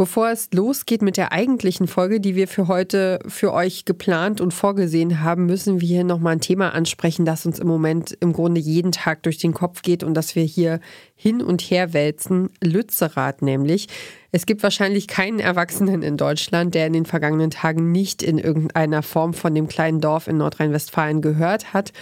Bevor 0.00 0.30
es 0.30 0.48
losgeht 0.52 1.02
mit 1.02 1.16
der 1.16 1.32
eigentlichen 1.32 1.88
Folge, 1.88 2.20
die 2.20 2.36
wir 2.36 2.46
für 2.46 2.68
heute 2.68 3.18
für 3.26 3.52
euch 3.52 3.84
geplant 3.84 4.40
und 4.40 4.54
vorgesehen 4.54 5.24
haben, 5.24 5.46
müssen 5.46 5.80
wir 5.80 5.88
hier 5.88 6.04
nochmal 6.04 6.34
ein 6.34 6.40
Thema 6.40 6.72
ansprechen, 6.72 7.24
das 7.24 7.44
uns 7.44 7.58
im 7.58 7.66
Moment 7.66 8.16
im 8.20 8.32
Grunde 8.32 8.60
jeden 8.60 8.92
Tag 8.92 9.24
durch 9.24 9.38
den 9.38 9.54
Kopf 9.54 9.82
geht 9.82 10.04
und 10.04 10.14
das 10.14 10.36
wir 10.36 10.44
hier 10.44 10.78
hin 11.16 11.42
und 11.42 11.62
her 11.62 11.94
wälzen. 11.94 12.50
Lützerath 12.62 13.42
nämlich. 13.42 13.88
Es 14.30 14.46
gibt 14.46 14.62
wahrscheinlich 14.62 15.08
keinen 15.08 15.40
Erwachsenen 15.40 16.02
in 16.02 16.16
Deutschland, 16.16 16.76
der 16.76 16.86
in 16.86 16.92
den 16.92 17.04
vergangenen 17.04 17.50
Tagen 17.50 17.90
nicht 17.90 18.22
in 18.22 18.38
irgendeiner 18.38 19.02
Form 19.02 19.34
von 19.34 19.52
dem 19.52 19.66
kleinen 19.66 20.00
Dorf 20.00 20.28
in 20.28 20.36
Nordrhein-Westfalen 20.36 21.22
gehört 21.22 21.74
hat. 21.74 21.92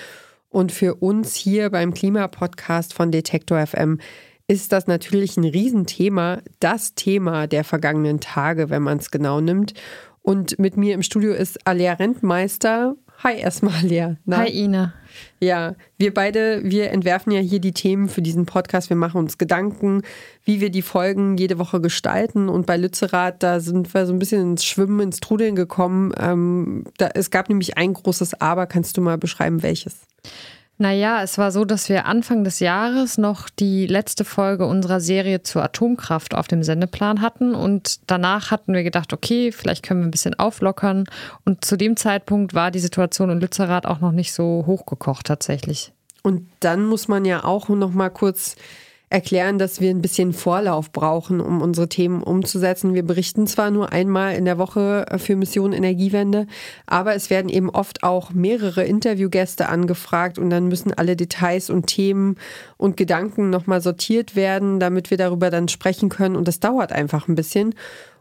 Und 0.50 0.70
für 0.70 0.96
uns 0.96 1.34
hier 1.34 1.70
beim 1.70 1.94
Klimapodcast 1.94 2.92
von 2.92 3.10
Detektor 3.10 3.66
FM 3.66 4.00
ist 4.48 4.72
das 4.72 4.86
natürlich 4.86 5.36
ein 5.36 5.44
Riesenthema, 5.44 6.40
das 6.60 6.94
Thema 6.94 7.46
der 7.46 7.64
vergangenen 7.64 8.20
Tage, 8.20 8.70
wenn 8.70 8.82
man 8.82 8.98
es 8.98 9.10
genau 9.10 9.40
nimmt. 9.40 9.74
Und 10.22 10.58
mit 10.58 10.76
mir 10.76 10.94
im 10.94 11.02
Studio 11.02 11.32
ist 11.32 11.66
Alea 11.66 11.94
Rentmeister. 11.94 12.96
Hi 13.22 13.38
erstmal, 13.38 13.74
Alea. 13.82 14.16
Na? 14.24 14.38
Hi 14.38 14.50
Ina. 14.50 14.92
Ja, 15.40 15.74
wir 15.96 16.12
beide, 16.12 16.60
wir 16.64 16.90
entwerfen 16.90 17.32
ja 17.32 17.40
hier 17.40 17.60
die 17.60 17.72
Themen 17.72 18.08
für 18.08 18.22
diesen 18.22 18.44
Podcast. 18.44 18.90
Wir 18.90 18.96
machen 18.96 19.18
uns 19.18 19.38
Gedanken, 19.38 20.02
wie 20.44 20.60
wir 20.60 20.70
die 20.70 20.82
Folgen 20.82 21.36
jede 21.38 21.58
Woche 21.58 21.80
gestalten. 21.80 22.48
Und 22.48 22.66
bei 22.66 22.76
Lützerath, 22.76 23.42
da 23.42 23.60
sind 23.60 23.92
wir 23.94 24.04
so 24.04 24.12
ein 24.12 24.18
bisschen 24.18 24.42
ins 24.42 24.64
Schwimmen, 24.64 25.00
ins 25.00 25.20
Trudeln 25.20 25.56
gekommen. 25.56 26.12
Ähm, 26.18 26.84
da, 26.98 27.08
es 27.14 27.30
gab 27.30 27.48
nämlich 27.48 27.78
ein 27.78 27.94
großes 27.94 28.40
Aber. 28.40 28.66
Kannst 28.66 28.96
du 28.96 29.00
mal 29.00 29.16
beschreiben, 29.16 29.62
welches? 29.62 30.06
Naja, 30.78 31.22
es 31.22 31.38
war 31.38 31.52
so, 31.52 31.64
dass 31.64 31.88
wir 31.88 32.04
Anfang 32.04 32.44
des 32.44 32.60
Jahres 32.60 33.16
noch 33.16 33.48
die 33.48 33.86
letzte 33.86 34.26
Folge 34.26 34.66
unserer 34.66 35.00
Serie 35.00 35.42
zur 35.42 35.62
Atomkraft 35.62 36.34
auf 36.34 36.48
dem 36.48 36.62
Sendeplan 36.62 37.22
hatten 37.22 37.54
und 37.54 38.00
danach 38.06 38.50
hatten 38.50 38.74
wir 38.74 38.82
gedacht, 38.82 39.14
okay, 39.14 39.52
vielleicht 39.52 39.82
können 39.82 40.00
wir 40.00 40.06
ein 40.06 40.10
bisschen 40.10 40.38
auflockern 40.38 41.04
und 41.46 41.64
zu 41.64 41.78
dem 41.78 41.96
Zeitpunkt 41.96 42.52
war 42.52 42.70
die 42.70 42.78
Situation 42.78 43.30
in 43.30 43.40
Lützerath 43.40 43.86
auch 43.86 44.00
noch 44.00 44.12
nicht 44.12 44.34
so 44.34 44.64
hochgekocht 44.66 45.26
tatsächlich. 45.26 45.92
Und 46.22 46.46
dann 46.60 46.84
muss 46.84 47.08
man 47.08 47.24
ja 47.24 47.44
auch 47.44 47.68
noch 47.70 47.92
mal 47.92 48.10
kurz 48.10 48.56
erklären, 49.08 49.58
dass 49.58 49.80
wir 49.80 49.90
ein 49.90 50.02
bisschen 50.02 50.32
Vorlauf 50.32 50.90
brauchen, 50.90 51.40
um 51.40 51.62
unsere 51.62 51.88
Themen 51.88 52.22
umzusetzen. 52.22 52.94
Wir 52.94 53.04
berichten 53.04 53.46
zwar 53.46 53.70
nur 53.70 53.92
einmal 53.92 54.34
in 54.34 54.44
der 54.44 54.58
Woche 54.58 55.06
für 55.18 55.36
Mission 55.36 55.72
Energiewende, 55.72 56.48
aber 56.86 57.14
es 57.14 57.30
werden 57.30 57.48
eben 57.48 57.70
oft 57.70 58.02
auch 58.02 58.30
mehrere 58.30 58.84
Interviewgäste 58.84 59.68
angefragt 59.68 60.38
und 60.38 60.50
dann 60.50 60.66
müssen 60.66 60.92
alle 60.92 61.14
Details 61.14 61.70
und 61.70 61.86
Themen 61.86 62.36
und 62.78 62.96
Gedanken 62.96 63.48
nochmal 63.48 63.80
sortiert 63.80 64.34
werden, 64.34 64.80
damit 64.80 65.10
wir 65.10 65.18
darüber 65.18 65.50
dann 65.50 65.68
sprechen 65.68 66.08
können 66.08 66.34
und 66.34 66.48
das 66.48 66.58
dauert 66.58 66.92
einfach 66.92 67.28
ein 67.28 67.36
bisschen. 67.36 67.74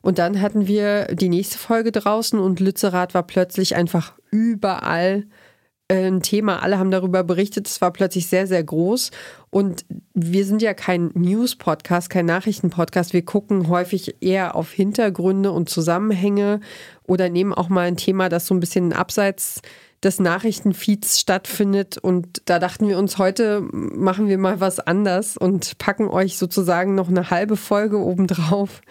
Und 0.03 0.19
dann 0.19 0.39
hatten 0.39 0.67
wir 0.67 1.05
die 1.15 1.29
nächste 1.29 1.57
Folge 1.57 1.91
draußen 1.91 2.37
und 2.37 2.59
Lützerath 2.59 3.15
war 3.15 3.23
plötzlich 3.23 3.75
einfach 3.75 4.13
überall 4.29 5.23
ein 5.87 6.21
Thema. 6.21 6.63
Alle 6.63 6.79
haben 6.79 6.91
darüber 6.91 7.23
berichtet. 7.23 7.67
Es 7.67 7.79
war 7.79 7.91
plötzlich 7.91 8.27
sehr, 8.27 8.47
sehr 8.47 8.63
groß. 8.63 9.11
Und 9.51 9.85
wir 10.13 10.45
sind 10.45 10.61
ja 10.61 10.73
kein 10.73 11.11
News-Podcast, 11.13 12.09
kein 12.09 12.25
Nachrichten-Podcast. 12.25 13.13
Wir 13.13 13.23
gucken 13.23 13.69
häufig 13.69 14.17
eher 14.21 14.55
auf 14.55 14.71
Hintergründe 14.71 15.51
und 15.51 15.69
Zusammenhänge 15.69 16.59
oder 17.03 17.29
nehmen 17.29 17.53
auch 17.53 17.69
mal 17.69 17.87
ein 17.87 17.97
Thema, 17.97 18.29
das 18.29 18.47
so 18.47 18.55
ein 18.55 18.59
bisschen 18.59 18.93
abseits 18.93 19.61
des 20.03 20.19
Nachrichtenfeeds 20.19 21.19
stattfindet. 21.19 21.99
Und 21.99 22.41
da 22.45 22.57
dachten 22.57 22.87
wir 22.87 22.97
uns, 22.97 23.19
heute 23.19 23.61
machen 23.71 24.27
wir 24.27 24.39
mal 24.39 24.59
was 24.59 24.79
anders 24.79 25.37
und 25.37 25.77
packen 25.77 26.07
euch 26.07 26.37
sozusagen 26.37 26.95
noch 26.95 27.09
eine 27.09 27.29
halbe 27.29 27.57
Folge 27.57 27.99
obendrauf 27.99 28.81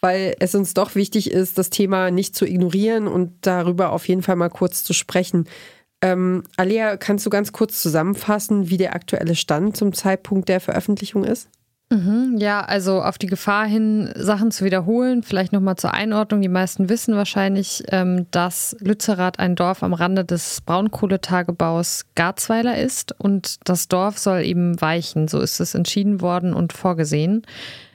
weil 0.00 0.36
es 0.40 0.54
uns 0.54 0.74
doch 0.74 0.94
wichtig 0.94 1.30
ist, 1.30 1.56
das 1.58 1.70
Thema 1.70 2.10
nicht 2.10 2.36
zu 2.36 2.46
ignorieren 2.46 3.08
und 3.08 3.32
darüber 3.40 3.90
auf 3.90 4.06
jeden 4.06 4.22
Fall 4.22 4.36
mal 4.36 4.50
kurz 4.50 4.84
zu 4.84 4.92
sprechen. 4.92 5.48
Ähm, 6.02 6.42
Alia, 6.56 6.96
kannst 6.96 7.24
du 7.24 7.30
ganz 7.30 7.52
kurz 7.52 7.80
zusammenfassen, 7.82 8.68
wie 8.68 8.76
der 8.76 8.94
aktuelle 8.94 9.34
Stand 9.34 9.76
zum 9.76 9.92
Zeitpunkt 9.92 10.48
der 10.48 10.60
Veröffentlichung 10.60 11.24
ist? 11.24 11.48
Mhm, 11.88 12.36
ja, 12.38 12.62
also 12.62 13.00
auf 13.00 13.16
die 13.16 13.28
Gefahr 13.28 13.64
hin, 13.64 14.12
Sachen 14.16 14.50
zu 14.50 14.64
wiederholen, 14.64 15.22
vielleicht 15.22 15.52
nochmal 15.52 15.76
zur 15.76 15.94
Einordnung. 15.94 16.42
Die 16.42 16.48
meisten 16.48 16.88
wissen 16.88 17.14
wahrscheinlich, 17.14 17.84
ähm, 17.92 18.26
dass 18.32 18.76
Lützerath 18.80 19.38
ein 19.38 19.54
Dorf 19.54 19.84
am 19.84 19.92
Rande 19.92 20.24
des 20.24 20.62
Braunkohletagebaus 20.62 22.06
Garzweiler 22.16 22.76
ist 22.76 23.14
und 23.20 23.68
das 23.68 23.86
Dorf 23.86 24.18
soll 24.18 24.40
eben 24.40 24.80
weichen. 24.80 25.28
So 25.28 25.38
ist 25.38 25.60
es 25.60 25.76
entschieden 25.76 26.20
worden 26.20 26.54
und 26.54 26.72
vorgesehen. 26.72 27.42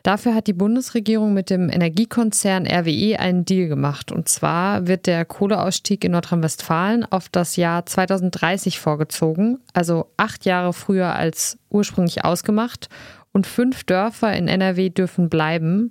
Dafür 0.03 0.33
hat 0.33 0.47
die 0.47 0.53
Bundesregierung 0.53 1.33
mit 1.33 1.49
dem 1.49 1.69
Energiekonzern 1.69 2.65
RWE 2.65 3.19
einen 3.19 3.45
Deal 3.45 3.67
gemacht. 3.67 4.11
Und 4.11 4.27
zwar 4.29 4.87
wird 4.87 5.05
der 5.05 5.25
Kohleausstieg 5.25 6.03
in 6.03 6.13
Nordrhein-Westfalen 6.13 7.05
auf 7.05 7.29
das 7.29 7.55
Jahr 7.55 7.85
2030 7.85 8.79
vorgezogen, 8.79 9.59
also 9.73 10.07
acht 10.17 10.45
Jahre 10.45 10.73
früher 10.73 11.15
als 11.15 11.57
ursprünglich 11.69 12.25
ausgemacht. 12.25 12.89
Und 13.31 13.47
fünf 13.47 13.85
Dörfer 13.85 14.33
in 14.33 14.49
NRW 14.49 14.89
dürfen 14.89 15.29
bleiben. 15.29 15.89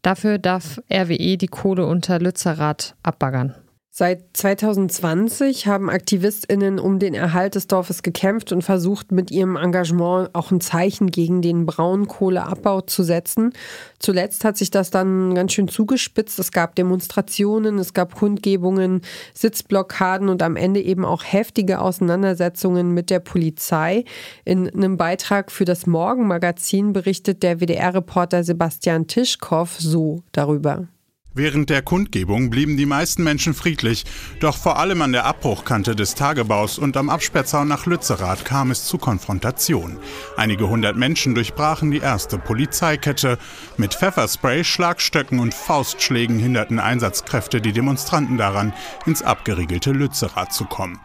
Dafür 0.00 0.38
darf 0.38 0.80
RWE 0.90 1.36
die 1.36 1.48
Kohle 1.48 1.84
unter 1.84 2.18
Lützerath 2.18 2.94
abbaggern. 3.02 3.54
Seit 3.98 4.26
2020 4.34 5.66
haben 5.66 5.90
AktivistInnen 5.90 6.78
um 6.78 7.00
den 7.00 7.14
Erhalt 7.14 7.56
des 7.56 7.66
Dorfes 7.66 8.04
gekämpft 8.04 8.52
und 8.52 8.62
versucht, 8.62 9.10
mit 9.10 9.32
ihrem 9.32 9.56
Engagement 9.56 10.32
auch 10.36 10.52
ein 10.52 10.60
Zeichen 10.60 11.10
gegen 11.10 11.42
den 11.42 11.66
Braunkohleabbau 11.66 12.82
zu 12.82 13.02
setzen. 13.02 13.52
Zuletzt 13.98 14.44
hat 14.44 14.56
sich 14.56 14.70
das 14.70 14.92
dann 14.92 15.34
ganz 15.34 15.52
schön 15.52 15.66
zugespitzt. 15.66 16.38
Es 16.38 16.52
gab 16.52 16.76
Demonstrationen, 16.76 17.80
es 17.80 17.92
gab 17.92 18.14
Kundgebungen, 18.14 19.00
Sitzblockaden 19.34 20.28
und 20.28 20.44
am 20.44 20.54
Ende 20.54 20.80
eben 20.80 21.04
auch 21.04 21.24
heftige 21.24 21.80
Auseinandersetzungen 21.80 22.94
mit 22.94 23.10
der 23.10 23.18
Polizei. 23.18 24.04
In 24.44 24.72
einem 24.72 24.96
Beitrag 24.96 25.50
für 25.50 25.64
das 25.64 25.88
Morgenmagazin 25.88 26.92
berichtet 26.92 27.42
der 27.42 27.60
WDR-Reporter 27.60 28.44
Sebastian 28.44 29.08
Tischkow 29.08 29.68
so 29.76 30.22
darüber. 30.30 30.86
Während 31.34 31.70
der 31.70 31.82
Kundgebung 31.82 32.50
blieben 32.50 32.76
die 32.76 32.86
meisten 32.86 33.22
Menschen 33.22 33.54
friedlich, 33.54 34.04
doch 34.40 34.56
vor 34.56 34.78
allem 34.78 35.02
an 35.02 35.12
der 35.12 35.24
Abbruchkante 35.24 35.94
des 35.94 36.14
Tagebaus 36.14 36.78
und 36.78 36.96
am 36.96 37.10
Absperrzaun 37.10 37.68
nach 37.68 37.86
Lützerath 37.86 38.44
kam 38.44 38.70
es 38.70 38.86
zu 38.86 38.98
Konfrontation. 38.98 39.98
Einige 40.36 40.68
hundert 40.68 40.96
Menschen 40.96 41.34
durchbrachen 41.34 41.90
die 41.90 41.98
erste 41.98 42.38
Polizeikette. 42.38 43.38
Mit 43.76 43.94
Pfefferspray, 43.94 44.64
Schlagstöcken 44.64 45.38
und 45.38 45.54
Faustschlägen 45.54 46.38
hinderten 46.38 46.80
Einsatzkräfte 46.80 47.60
die 47.60 47.72
Demonstranten 47.72 48.36
daran, 48.36 48.72
ins 49.06 49.22
abgeriegelte 49.22 49.92
Lützerath 49.92 50.52
zu 50.52 50.64
kommen. 50.64 50.98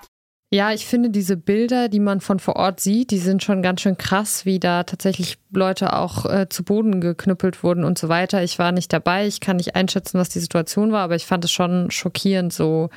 Ja, 0.54 0.72
ich 0.72 0.86
finde 0.86 1.10
diese 1.10 1.36
Bilder, 1.36 1.90
die 1.90 2.00
man 2.00 2.22
von 2.22 2.38
vor 2.38 2.58
Ort 2.58 2.80
sieht, 2.80 3.10
die 3.10 3.18
sind 3.18 3.42
schon 3.42 3.64
ganz 3.64 3.82
schön 3.82 3.98
krass, 3.98 4.46
wie 4.46 4.60
da 4.60 4.84
tatsächlich 4.84 5.40
Leute 5.52 5.94
auch 5.98 6.28
äh, 6.28 6.48
zu 6.48 6.64
Boden 6.64 7.02
geknüppelt 7.02 7.64
wurden 7.64 7.84
und 7.84 7.98
so 7.98 8.08
weiter. 8.08 8.44
Ich 8.44 8.60
war 8.60 8.72
nicht 8.72 8.94
dabei, 8.94 9.26
ich 9.26 9.40
kann 9.40 9.58
nicht 9.58 9.76
einschätzen, 9.76 10.20
was 10.20 10.30
die 10.30 10.40
Situation 10.40 10.92
war, 10.92 11.02
aber 11.02 11.16
ich 11.16 11.26
fand 11.26 11.44
es 11.44 11.52
schon 11.52 11.90
schockierend, 11.90 12.54
so 12.54 12.92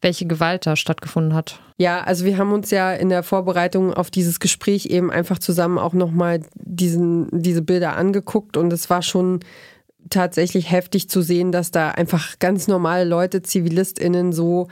welche 0.00 0.24
Gewalt 0.24 0.64
da 0.64 0.74
stattgefunden 0.74 1.34
hat. 1.34 1.60
Ja, 1.76 2.00
also 2.00 2.24
wir 2.24 2.38
haben 2.38 2.50
uns 2.50 2.70
ja 2.70 2.94
in 2.94 3.10
der 3.10 3.22
Vorbereitung 3.22 3.92
auf 3.92 4.10
dieses 4.10 4.40
Gespräch 4.40 4.86
eben 4.86 5.10
einfach 5.10 5.38
zusammen 5.38 5.76
auch 5.76 5.92
nochmal 5.92 6.40
diesen, 6.54 7.28
diese 7.30 7.60
Bilder 7.60 7.94
angeguckt 7.94 8.56
und 8.56 8.72
es 8.72 8.88
war 8.88 9.02
schon 9.02 9.40
tatsächlich 10.08 10.70
heftig 10.70 11.10
zu 11.10 11.20
sehen, 11.20 11.52
dass 11.52 11.72
da 11.72 11.90
einfach 11.90 12.38
ganz 12.38 12.68
normale 12.68 13.04
Leute, 13.04 13.42
ZivilistInnen 13.42 14.32
so 14.32 14.68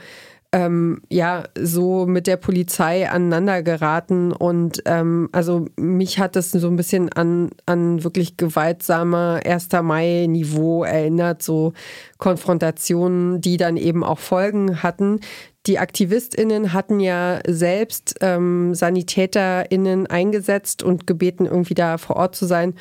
ähm, 0.53 1.01
ja 1.09 1.45
so 1.57 2.05
mit 2.05 2.27
der 2.27 2.37
Polizei 2.37 3.09
aneinander 3.09 3.63
geraten 3.63 4.33
und 4.33 4.81
ähm, 4.85 5.29
also 5.31 5.65
mich 5.77 6.19
hat 6.19 6.35
das 6.35 6.51
so 6.51 6.67
ein 6.67 6.75
bisschen 6.75 7.11
an, 7.13 7.51
an 7.65 8.03
wirklich 8.03 8.35
gewaltsamer 8.35 9.39
1. 9.45 9.69
Mai-Niveau 9.81 10.83
erinnert, 10.83 11.41
so 11.41 11.73
Konfrontationen, 12.17 13.39
die 13.39 13.57
dann 13.57 13.77
eben 13.77 14.03
auch 14.03 14.19
Folgen 14.19 14.83
hatten. 14.83 15.21
Die 15.67 15.79
AktivistInnen 15.79 16.73
hatten 16.73 16.99
ja 16.99 17.39
selbst 17.47 18.15
ähm, 18.21 18.73
SanitäterInnen 18.73 20.07
eingesetzt 20.07 20.83
und 20.83 21.05
gebeten, 21.05 21.45
irgendwie 21.45 21.75
da 21.75 21.97
vor 21.97 22.15
Ort 22.15 22.35
zu 22.35 22.45
sein. 22.45 22.73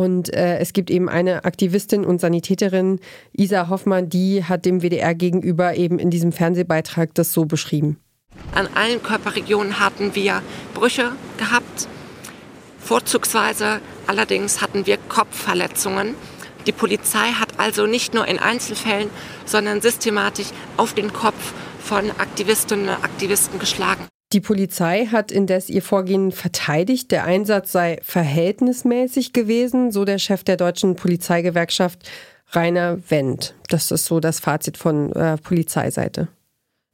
Und 0.00 0.32
äh, 0.32 0.56
es 0.56 0.72
gibt 0.72 0.90
eben 0.90 1.10
eine 1.10 1.44
Aktivistin 1.44 2.06
und 2.06 2.22
Sanitäterin, 2.22 3.00
Isa 3.34 3.68
Hoffmann, 3.68 4.08
die 4.08 4.42
hat 4.42 4.64
dem 4.64 4.80
WDR 4.80 5.14
gegenüber 5.14 5.74
eben 5.74 5.98
in 5.98 6.08
diesem 6.08 6.32
Fernsehbeitrag 6.32 7.12
das 7.12 7.34
so 7.34 7.44
beschrieben. 7.44 7.98
An 8.54 8.66
allen 8.74 9.02
Körperregionen 9.02 9.78
hatten 9.78 10.14
wir 10.14 10.40
Brüche 10.72 11.12
gehabt. 11.36 11.86
Vorzugsweise 12.78 13.80
allerdings 14.06 14.62
hatten 14.62 14.86
wir 14.86 14.96
Kopfverletzungen. 14.96 16.14
Die 16.66 16.72
Polizei 16.72 17.32
hat 17.32 17.60
also 17.60 17.84
nicht 17.84 18.14
nur 18.14 18.26
in 18.26 18.38
Einzelfällen, 18.38 19.10
sondern 19.44 19.82
systematisch 19.82 20.48
auf 20.78 20.94
den 20.94 21.12
Kopf 21.12 21.52
von 21.82 22.10
Aktivistinnen 22.12 22.88
und 22.88 23.04
Aktivisten 23.04 23.58
geschlagen. 23.58 24.06
Die 24.32 24.40
Polizei 24.40 25.06
hat 25.06 25.32
indes 25.32 25.68
ihr 25.68 25.82
Vorgehen 25.82 26.30
verteidigt. 26.30 27.10
Der 27.10 27.24
Einsatz 27.24 27.72
sei 27.72 27.98
verhältnismäßig 28.02 29.32
gewesen, 29.32 29.90
so 29.90 30.04
der 30.04 30.18
Chef 30.18 30.44
der 30.44 30.56
deutschen 30.56 30.94
Polizeigewerkschaft 30.94 32.08
Rainer 32.52 32.98
Wendt. 33.08 33.54
Das 33.68 33.90
ist 33.90 34.04
so 34.04 34.20
das 34.20 34.38
Fazit 34.38 34.76
von 34.76 35.12
äh, 35.12 35.36
Polizeiseite. 35.36 36.28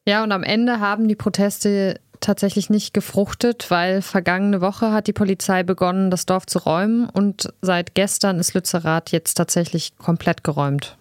Ja, 0.08 0.22
und 0.22 0.32
am 0.32 0.42
Ende 0.42 0.80
haben 0.80 1.08
die 1.08 1.16
Proteste 1.16 2.00
tatsächlich 2.20 2.70
nicht 2.70 2.94
gefruchtet, 2.94 3.70
weil 3.70 4.00
vergangene 4.00 4.62
Woche 4.62 4.92
hat 4.92 5.06
die 5.06 5.12
Polizei 5.12 5.62
begonnen, 5.62 6.10
das 6.10 6.24
Dorf 6.24 6.46
zu 6.46 6.58
räumen 6.58 7.08
und 7.10 7.52
seit 7.60 7.94
gestern 7.94 8.38
ist 8.38 8.54
Lützerath 8.54 9.12
jetzt 9.12 9.34
tatsächlich 9.34 9.96
komplett 9.98 10.42
geräumt. 10.42 10.96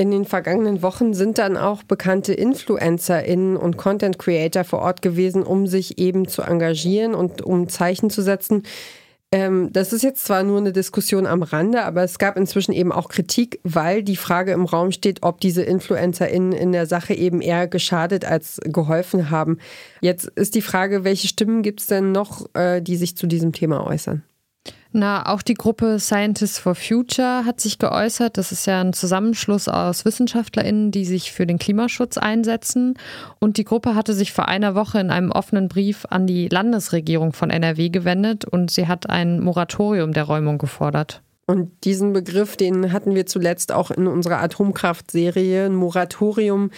In 0.00 0.10
den 0.10 0.24
vergangenen 0.24 0.80
Wochen 0.80 1.12
sind 1.12 1.36
dann 1.36 1.58
auch 1.58 1.82
bekannte 1.82 2.32
InfluencerInnen 2.32 3.58
und 3.58 3.76
Content 3.76 4.18
Creator 4.18 4.64
vor 4.64 4.78
Ort 4.78 5.02
gewesen, 5.02 5.42
um 5.42 5.66
sich 5.66 5.98
eben 5.98 6.26
zu 6.26 6.40
engagieren 6.40 7.14
und 7.14 7.42
um 7.42 7.68
Zeichen 7.68 8.08
zu 8.08 8.22
setzen. 8.22 8.62
Ähm, 9.30 9.70
das 9.74 9.92
ist 9.92 10.02
jetzt 10.02 10.24
zwar 10.24 10.42
nur 10.42 10.56
eine 10.56 10.72
Diskussion 10.72 11.26
am 11.26 11.42
Rande, 11.42 11.84
aber 11.84 12.02
es 12.02 12.18
gab 12.18 12.38
inzwischen 12.38 12.72
eben 12.72 12.92
auch 12.92 13.10
Kritik, 13.10 13.60
weil 13.62 14.02
die 14.02 14.16
Frage 14.16 14.52
im 14.52 14.64
Raum 14.64 14.90
steht, 14.90 15.22
ob 15.22 15.38
diese 15.38 15.64
InfluencerInnen 15.64 16.52
in 16.52 16.72
der 16.72 16.86
Sache 16.86 17.12
eben 17.12 17.42
eher 17.42 17.68
geschadet 17.68 18.24
als 18.24 18.58
geholfen 18.64 19.28
haben. 19.28 19.58
Jetzt 20.00 20.28
ist 20.28 20.54
die 20.54 20.62
Frage, 20.62 21.04
welche 21.04 21.28
Stimmen 21.28 21.62
gibt 21.62 21.80
es 21.80 21.88
denn 21.88 22.10
noch, 22.10 22.46
äh, 22.54 22.80
die 22.80 22.96
sich 22.96 23.18
zu 23.18 23.26
diesem 23.26 23.52
Thema 23.52 23.86
äußern? 23.86 24.22
Na, 24.92 25.32
auch 25.32 25.42
die 25.42 25.54
Gruppe 25.54 26.00
Scientists 26.00 26.58
for 26.58 26.74
Future 26.74 27.44
hat 27.44 27.60
sich 27.60 27.78
geäußert. 27.78 28.36
Das 28.36 28.50
ist 28.50 28.66
ja 28.66 28.80
ein 28.80 28.92
Zusammenschluss 28.92 29.68
aus 29.68 30.04
WissenschaftlerInnen, 30.04 30.90
die 30.90 31.04
sich 31.04 31.30
für 31.30 31.46
den 31.46 31.58
Klimaschutz 31.58 32.18
einsetzen. 32.18 32.94
Und 33.38 33.56
die 33.56 33.64
Gruppe 33.64 33.94
hatte 33.94 34.14
sich 34.14 34.32
vor 34.32 34.48
einer 34.48 34.74
Woche 34.74 34.98
in 34.98 35.10
einem 35.10 35.30
offenen 35.30 35.68
Brief 35.68 36.06
an 36.10 36.26
die 36.26 36.48
Landesregierung 36.48 37.32
von 37.32 37.50
NRW 37.50 37.90
gewendet 37.90 38.44
und 38.44 38.72
sie 38.72 38.88
hat 38.88 39.08
ein 39.08 39.38
Moratorium 39.40 40.12
der 40.12 40.24
Räumung 40.24 40.58
gefordert. 40.58 41.22
Und 41.46 41.70
diesen 41.84 42.12
Begriff, 42.12 42.56
den 42.56 42.92
hatten 42.92 43.14
wir 43.14 43.26
zuletzt 43.26 43.72
auch 43.72 43.90
in 43.92 44.06
unserer 44.08 44.40
Atomkraftserie, 44.40 45.66
ein 45.66 45.74
Moratorium 45.74 46.70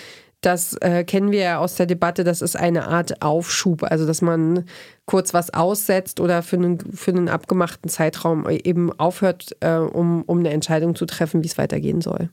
das 0.42 0.74
äh, 0.80 1.04
kennen 1.04 1.30
wir 1.30 1.40
ja 1.40 1.58
aus 1.58 1.76
der 1.76 1.86
Debatte, 1.86 2.24
das 2.24 2.42
ist 2.42 2.56
eine 2.56 2.88
Art 2.88 3.22
Aufschub, 3.22 3.84
also 3.84 4.06
dass 4.06 4.20
man 4.20 4.64
kurz 5.06 5.32
was 5.32 5.54
aussetzt 5.54 6.20
oder 6.20 6.42
für 6.42 6.56
einen, 6.56 6.78
für 6.78 7.12
einen 7.12 7.28
abgemachten 7.28 7.88
Zeitraum 7.88 8.48
eben 8.48 8.92
aufhört, 8.98 9.56
äh, 9.60 9.76
um, 9.76 10.22
um 10.22 10.40
eine 10.40 10.50
Entscheidung 10.50 10.94
zu 10.94 11.06
treffen, 11.06 11.42
wie 11.42 11.48
es 11.48 11.58
weitergehen 11.58 12.00
soll. 12.00 12.28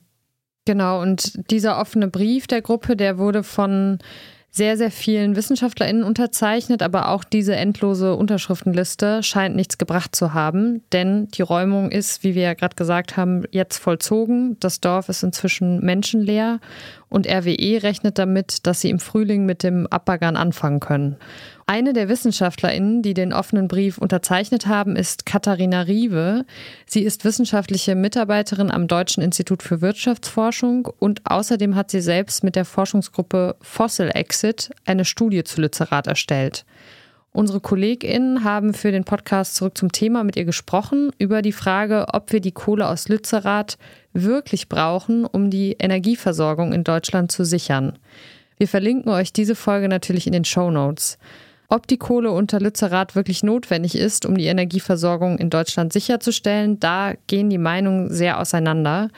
Genau, 0.66 1.00
und 1.00 1.50
dieser 1.50 1.80
offene 1.80 2.08
Brief 2.08 2.46
der 2.46 2.62
Gruppe, 2.62 2.96
der 2.96 3.16
wurde 3.16 3.42
von 3.42 3.98
sehr, 4.52 4.76
sehr 4.76 4.90
vielen 4.90 5.36
WissenschaftlerInnen 5.36 6.02
unterzeichnet, 6.02 6.82
aber 6.82 7.08
auch 7.10 7.22
diese 7.22 7.54
endlose 7.54 8.16
Unterschriftenliste 8.16 9.22
scheint 9.22 9.54
nichts 9.54 9.78
gebracht 9.78 10.16
zu 10.16 10.34
haben, 10.34 10.82
denn 10.92 11.28
die 11.28 11.42
Räumung 11.42 11.90
ist, 11.90 12.24
wie 12.24 12.34
wir 12.34 12.42
ja 12.42 12.54
gerade 12.54 12.74
gesagt 12.74 13.16
haben, 13.16 13.44
jetzt 13.52 13.78
vollzogen. 13.78 14.56
Das 14.58 14.80
Dorf 14.80 15.08
ist 15.08 15.22
inzwischen 15.22 15.84
menschenleer 15.84 16.58
und 17.10 17.26
RWE 17.26 17.82
rechnet 17.82 18.18
damit, 18.18 18.66
dass 18.66 18.80
sie 18.80 18.88
im 18.88 19.00
Frühling 19.00 19.44
mit 19.44 19.62
dem 19.62 19.86
Abbaggern 19.88 20.36
anfangen 20.36 20.80
können. 20.80 21.16
Eine 21.66 21.92
der 21.92 22.08
WissenschaftlerInnen, 22.08 23.02
die 23.02 23.14
den 23.14 23.32
offenen 23.32 23.68
Brief 23.68 23.98
unterzeichnet 23.98 24.66
haben, 24.66 24.96
ist 24.96 25.26
Katharina 25.26 25.82
Riewe. 25.82 26.44
Sie 26.86 27.02
ist 27.02 27.24
wissenschaftliche 27.24 27.94
Mitarbeiterin 27.94 28.70
am 28.70 28.88
Deutschen 28.88 29.22
Institut 29.22 29.62
für 29.62 29.80
Wirtschaftsforschung 29.80 30.88
und 30.98 31.20
außerdem 31.24 31.76
hat 31.76 31.90
sie 31.90 32.00
selbst 32.00 32.42
mit 32.42 32.56
der 32.56 32.64
Forschungsgruppe 32.64 33.56
Fossil 33.60 34.10
Exit 34.14 34.70
eine 34.86 35.04
Studie 35.04 35.44
zu 35.44 35.60
Lützerath 35.60 36.06
erstellt. 36.06 36.64
Unsere 37.32 37.60
KollegInnen 37.60 38.42
haben 38.42 38.74
für 38.74 38.90
den 38.90 39.04
Podcast 39.04 39.54
zurück 39.54 39.78
zum 39.78 39.92
Thema 39.92 40.24
mit 40.24 40.36
ihr 40.36 40.44
gesprochen 40.44 41.12
über 41.18 41.42
die 41.42 41.52
Frage, 41.52 42.06
ob 42.12 42.32
wir 42.32 42.40
die 42.40 42.50
Kohle 42.50 42.88
aus 42.88 43.08
Lützerath 43.08 43.78
wirklich 44.12 44.68
brauchen, 44.68 45.24
um 45.24 45.48
die 45.48 45.76
Energieversorgung 45.78 46.72
in 46.72 46.82
Deutschland 46.82 47.30
zu 47.30 47.44
sichern. 47.44 47.98
Wir 48.58 48.66
verlinken 48.66 49.12
euch 49.12 49.32
diese 49.32 49.54
Folge 49.54 49.88
natürlich 49.88 50.26
in 50.26 50.32
den 50.32 50.44
Show 50.44 50.72
Notes. 50.72 51.18
Ob 51.68 51.86
die 51.86 51.98
Kohle 51.98 52.32
unter 52.32 52.58
Lützerath 52.58 53.14
wirklich 53.14 53.44
notwendig 53.44 53.94
ist, 53.94 54.26
um 54.26 54.36
die 54.36 54.46
Energieversorgung 54.46 55.38
in 55.38 55.50
Deutschland 55.50 55.92
sicherzustellen, 55.92 56.80
da 56.80 57.14
gehen 57.28 57.48
die 57.48 57.58
Meinungen 57.58 58.12
sehr 58.12 58.40
auseinander. 58.40 59.08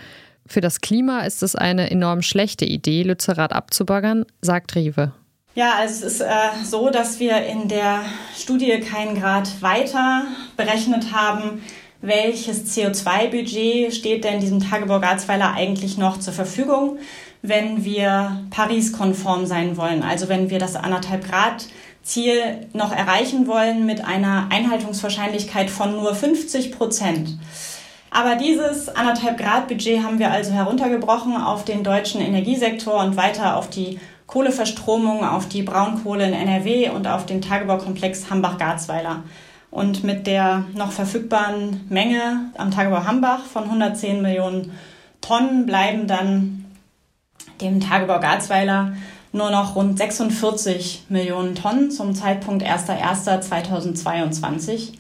Für 0.47 0.61
das 0.61 0.82
Klima 0.82 1.20
ist 1.20 1.43
es 1.43 1.56
eine 1.56 1.91
enorm 1.91 2.20
schlechte 2.20 2.67
Idee, 2.67 3.05
Lützerath 3.05 3.55
abzubaggern, 3.55 4.26
sagt 4.43 4.76
Rive. 4.76 5.12
Ja, 5.54 5.75
also 5.75 6.06
es 6.06 6.14
ist 6.14 6.20
äh, 6.22 6.64
so, 6.64 6.88
dass 6.88 7.20
wir 7.20 7.44
in 7.44 7.69
der 7.69 8.00
Studie 8.34 8.81
keinen 8.81 9.20
Grad 9.20 9.60
weiter 9.60 10.25
berechnet 10.56 11.12
haben, 11.12 11.62
welches 12.00 12.75
CO2-Budget 12.75 13.94
steht 13.94 14.25
denn 14.25 14.40
diesem 14.40 14.60
Tagebau 14.60 14.99
Garzweiler 14.99 15.52
eigentlich 15.52 15.99
noch 15.99 16.19
zur 16.19 16.32
Verfügung, 16.32 16.99
wenn 17.43 17.84
wir 17.84 18.44
Paris-konform 18.50 19.44
sein 19.44 19.76
wollen. 19.76 20.02
Also 20.02 20.31
wenn 20.31 20.49
wir 20.49 20.58
das 20.58 20.75
anderthalb 20.75 21.28
Grad 21.28 21.66
Ziel 22.02 22.66
noch 22.72 22.90
erreichen 22.90 23.46
wollen 23.46 23.84
mit 23.84 24.04
einer 24.04 24.49
Einhaltungswahrscheinlichkeit 24.50 25.70
von 25.70 25.93
nur 25.93 26.14
50 26.14 26.72
Prozent. 26.72 27.38
Aber 28.10 28.37
dieses 28.37 28.88
anderthalb 28.88 29.38
Grad 29.38 29.69
Budget 29.69 30.02
haben 30.02 30.19
wir 30.19 30.31
also 30.31 30.52
heruntergebrochen 30.52 31.37
auf 31.37 31.64
den 31.64 31.84
deutschen 31.84 32.20
Energiesektor 32.20 33.00
und 33.00 33.16
weiter 33.16 33.56
auf 33.56 33.70
die 33.70 34.00
Kohleverstromung, 34.32 35.25
auf 35.26 35.46
die 35.46 35.62
Braunkohle 35.62 36.26
in 36.26 36.32
NRW 36.32 36.88
und 36.88 37.06
auf 37.06 37.26
den 37.26 37.43
Tagebaukomplex 37.43 38.31
Hambach-Garzweiler. 38.31 39.25
Und 39.70 40.05
mit 40.05 40.26
der 40.26 40.64
noch 40.75 40.90
verfügbaren 40.90 41.84
Menge 41.90 42.50
am 42.56 42.70
Tagebau 42.70 43.05
Hambach 43.05 43.44
von 43.44 43.64
110 43.64 44.23
Millionen 44.23 44.73
Tonnen 45.20 45.67
bleiben 45.67 46.06
dann 46.06 46.64
dem 47.61 47.81
Tagebau 47.81 48.20
Garzweiler 48.20 48.94
nur 49.32 49.50
noch 49.50 49.76
rund 49.76 49.99
46 49.99 51.05
Millionen 51.11 51.55
Tonnen 51.55 51.90
zum 51.90 52.14
Zeitpunkt 52.14 52.64
1.1.2022. 52.64 54.94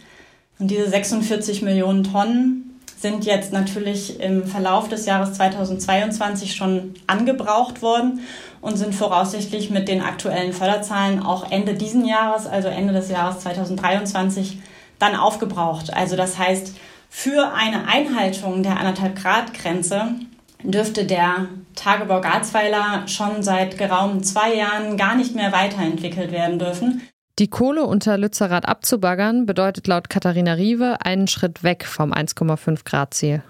Und 0.58 0.70
diese 0.70 0.90
46 0.90 1.62
Millionen 1.62 2.04
Tonnen 2.04 2.71
sind 3.02 3.24
jetzt 3.24 3.52
natürlich 3.52 4.20
im 4.20 4.46
Verlauf 4.46 4.88
des 4.88 5.06
Jahres 5.06 5.34
2022 5.34 6.54
schon 6.54 6.94
angebraucht 7.08 7.82
worden 7.82 8.20
und 8.60 8.76
sind 8.76 8.94
voraussichtlich 8.94 9.70
mit 9.70 9.88
den 9.88 10.00
aktuellen 10.00 10.52
Förderzahlen 10.52 11.20
auch 11.20 11.50
Ende 11.50 11.74
diesen 11.74 12.06
Jahres, 12.06 12.46
also 12.46 12.68
Ende 12.68 12.92
des 12.92 13.10
Jahres 13.10 13.40
2023, 13.40 14.58
dann 15.00 15.16
aufgebraucht. 15.16 15.92
Also 15.92 16.14
das 16.14 16.38
heißt, 16.38 16.74
für 17.10 17.52
eine 17.52 17.88
Einhaltung 17.88 18.62
der 18.62 18.78
anderthalb 18.78 19.20
Grad 19.20 19.52
Grenze 19.52 20.14
dürfte 20.62 21.04
der 21.04 21.48
Tagebau 21.74 22.20
Garzweiler 22.20 23.08
schon 23.08 23.42
seit 23.42 23.78
geraumen 23.78 24.22
zwei 24.22 24.54
Jahren 24.54 24.96
gar 24.96 25.16
nicht 25.16 25.34
mehr 25.34 25.52
weiterentwickelt 25.52 26.30
werden 26.30 26.60
dürfen. 26.60 27.02
Die 27.42 27.50
Kohle 27.50 27.86
unter 27.86 28.18
Lützerath 28.18 28.68
abzubaggern 28.68 29.46
bedeutet 29.46 29.88
laut 29.88 30.08
Katharina 30.08 30.52
Riewe 30.52 31.04
einen 31.04 31.26
Schritt 31.26 31.64
weg 31.64 31.84
vom 31.84 32.12
1,5 32.12 32.84
Grad 32.84 33.14
Ziel. 33.14 33.42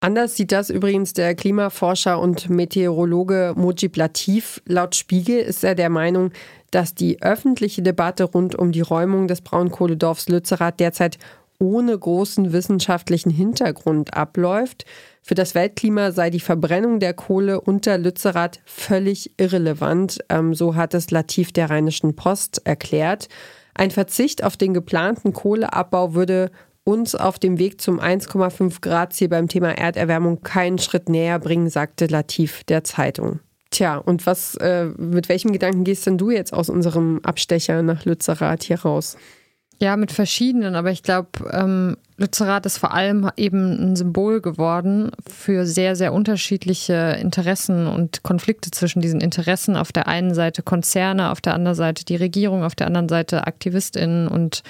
Anders 0.00 0.34
sieht 0.34 0.50
das 0.50 0.70
übrigens 0.70 1.12
der 1.12 1.34
Klimaforscher 1.34 2.18
und 2.18 2.48
Meteorologe 2.48 3.52
Mojib 3.54 3.98
Latif. 3.98 4.62
Laut 4.64 4.94
Spiegel 4.94 5.40
ist 5.40 5.62
er 5.62 5.74
der 5.74 5.90
Meinung, 5.90 6.30
dass 6.70 6.94
die 6.94 7.20
öffentliche 7.20 7.82
Debatte 7.82 8.24
rund 8.24 8.54
um 8.54 8.72
die 8.72 8.80
Räumung 8.80 9.28
des 9.28 9.42
Braunkohledorfs 9.42 10.30
Lützerath 10.30 10.80
derzeit 10.80 11.18
ohne 11.62 11.96
großen 11.96 12.52
wissenschaftlichen 12.52 13.30
Hintergrund 13.30 14.14
abläuft. 14.14 14.84
Für 15.22 15.36
das 15.36 15.54
Weltklima 15.54 16.10
sei 16.10 16.28
die 16.28 16.40
Verbrennung 16.40 16.98
der 16.98 17.14
Kohle 17.14 17.60
unter 17.60 17.98
Lützerath 17.98 18.60
völlig 18.64 19.30
irrelevant. 19.38 20.18
Ähm, 20.28 20.54
so 20.54 20.74
hat 20.74 20.92
es 20.92 21.12
Latif 21.12 21.52
der 21.52 21.70
Rheinischen 21.70 22.16
Post 22.16 22.62
erklärt. 22.64 23.28
Ein 23.74 23.92
Verzicht 23.92 24.42
auf 24.42 24.56
den 24.56 24.74
geplanten 24.74 25.32
Kohleabbau 25.32 26.14
würde 26.14 26.50
uns 26.82 27.14
auf 27.14 27.38
dem 27.38 27.58
Weg 27.60 27.80
zum 27.80 28.00
1,5 28.00 28.80
Grad 28.80 29.12
Ziel 29.12 29.28
beim 29.28 29.46
Thema 29.46 29.70
Erderwärmung 29.70 30.42
keinen 30.42 30.78
Schritt 30.78 31.08
näher 31.08 31.38
bringen, 31.38 31.70
sagte 31.70 32.06
Latif 32.06 32.64
der 32.64 32.82
Zeitung. 32.82 33.38
Tja, 33.70 33.98
und 33.98 34.26
was, 34.26 34.56
äh, 34.56 34.86
mit 34.98 35.28
welchem 35.28 35.52
Gedanken 35.52 35.84
gehst 35.84 36.06
denn 36.06 36.18
du 36.18 36.32
jetzt 36.32 36.52
aus 36.52 36.68
unserem 36.68 37.20
Abstecher 37.22 37.82
nach 37.82 38.04
Lützerath 38.04 38.64
hier 38.64 38.80
raus? 38.80 39.16
Ja, 39.80 39.96
mit 39.96 40.12
verschiedenen, 40.12 40.76
aber 40.76 40.90
ich 40.92 41.02
glaube, 41.02 41.30
ähm, 41.50 41.96
Lützerath 42.16 42.66
ist 42.66 42.78
vor 42.78 42.94
allem 42.94 43.30
eben 43.36 43.90
ein 43.92 43.96
Symbol 43.96 44.40
geworden 44.40 45.10
für 45.26 45.66
sehr, 45.66 45.96
sehr 45.96 46.12
unterschiedliche 46.12 47.18
Interessen 47.20 47.88
und 47.88 48.22
Konflikte 48.22 48.70
zwischen 48.70 49.02
diesen 49.02 49.20
Interessen. 49.20 49.76
Auf 49.76 49.90
der 49.90 50.06
einen 50.06 50.34
Seite 50.34 50.62
Konzerne, 50.62 51.30
auf 51.30 51.40
der 51.40 51.54
anderen 51.54 51.74
Seite 51.74 52.04
die 52.04 52.16
Regierung, 52.16 52.62
auf 52.62 52.76
der 52.76 52.86
anderen 52.86 53.08
Seite 53.08 53.46
AktivistInnen 53.46 54.28
und 54.28 54.62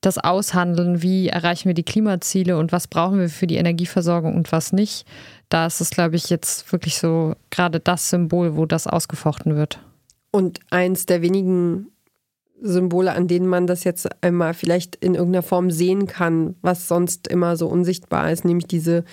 das 0.00 0.18
Aushandeln, 0.18 1.02
wie 1.02 1.28
erreichen 1.28 1.68
wir 1.68 1.74
die 1.74 1.82
Klimaziele 1.82 2.56
und 2.58 2.72
was 2.72 2.86
brauchen 2.86 3.18
wir 3.18 3.28
für 3.28 3.46
die 3.46 3.56
Energieversorgung 3.56 4.34
und 4.34 4.50
was 4.52 4.72
nicht. 4.72 5.06
Da 5.48 5.66
ist 5.66 5.80
es, 5.80 5.90
glaube 5.90 6.16
ich, 6.16 6.30
jetzt 6.30 6.70
wirklich 6.72 6.98
so 6.98 7.34
gerade 7.50 7.80
das 7.80 8.10
Symbol, 8.10 8.56
wo 8.56 8.66
das 8.66 8.86
ausgefochten 8.86 9.56
wird. 9.56 9.78
Und 10.30 10.60
eins 10.70 11.06
der 11.06 11.22
wenigen 11.22 11.88
Symbole, 12.60 13.12
an 13.12 13.28
denen 13.28 13.46
man 13.46 13.66
das 13.66 13.84
jetzt 13.84 14.08
einmal 14.22 14.54
vielleicht 14.54 14.96
in 14.96 15.14
irgendeiner 15.14 15.42
Form 15.42 15.70
sehen 15.70 16.06
kann, 16.06 16.56
was 16.62 16.88
sonst 16.88 17.28
immer 17.28 17.56
so 17.56 17.68
unsichtbar 17.68 18.30
ist, 18.30 18.44
nämlich 18.44 18.66
diese 18.66 19.04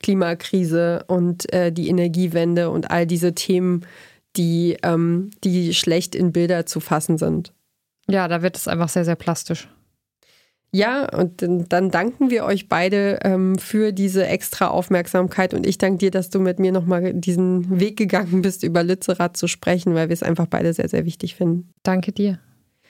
Klimakrise 0.00 1.04
und 1.06 1.52
äh, 1.52 1.72
die 1.72 1.88
Energiewende 1.88 2.70
und 2.70 2.90
all 2.90 3.06
diese 3.06 3.34
Themen, 3.34 3.86
die, 4.36 4.76
ähm, 4.82 5.30
die 5.44 5.74
schlecht 5.74 6.14
in 6.14 6.32
Bilder 6.32 6.66
zu 6.66 6.80
fassen 6.80 7.18
sind. 7.18 7.52
Ja, 8.08 8.26
da 8.28 8.42
wird 8.42 8.56
es 8.56 8.68
einfach 8.68 8.88
sehr, 8.88 9.04
sehr 9.04 9.16
plastisch. 9.16 9.68
Ja, 10.72 11.08
und 11.12 11.42
dann 11.42 11.90
danken 11.90 12.30
wir 12.30 12.44
euch 12.44 12.68
beide 12.68 13.18
ähm, 13.24 13.58
für 13.58 13.92
diese 13.92 14.26
extra 14.26 14.68
Aufmerksamkeit 14.68 15.52
und 15.52 15.66
ich 15.66 15.78
danke 15.78 15.98
dir, 15.98 16.10
dass 16.12 16.30
du 16.30 16.38
mit 16.38 16.60
mir 16.60 16.70
nochmal 16.70 17.12
diesen 17.12 17.80
Weg 17.80 17.96
gegangen 17.96 18.42
bist, 18.42 18.62
über 18.62 18.84
Lützerath 18.84 19.36
zu 19.36 19.48
sprechen, 19.48 19.94
weil 19.94 20.08
wir 20.08 20.14
es 20.14 20.22
einfach 20.22 20.46
beide 20.46 20.72
sehr, 20.72 20.88
sehr 20.88 21.04
wichtig 21.04 21.34
finden. 21.34 21.72
Danke 21.82 22.12
dir. 22.12 22.38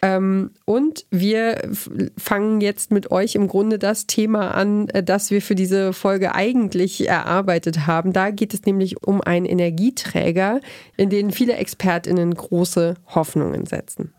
Ähm, 0.03 0.53
und 0.65 1.05
wir 1.11 1.71
fangen 2.17 2.61
jetzt 2.61 2.91
mit 2.91 3.11
euch 3.11 3.35
im 3.35 3.49
Grunde 3.49 3.79
das 3.79 4.07
Thema 4.07 4.53
an, 4.55 4.89
äh, 4.89 5.03
das 5.03 5.31
wir 5.31 5.43
für 5.43 5.55
diese 5.55 5.93
Folge 5.93 6.35
eigentlich 6.35 7.07
erarbeitet 7.07 7.87
haben. 7.87 8.13
Da 8.13 8.31
geht 8.31 8.55
es 8.55 8.65
nämlich 8.65 9.03
um 9.03 9.21
einen 9.21 9.47
Energieträger, 9.47 10.61
in 10.97 11.11
den 11.11 11.31
viele 11.31 11.55
ExpertInnen 11.55 12.35
große 12.35 12.95
Hoffnungen 13.15 13.67
setzen. 13.67 14.15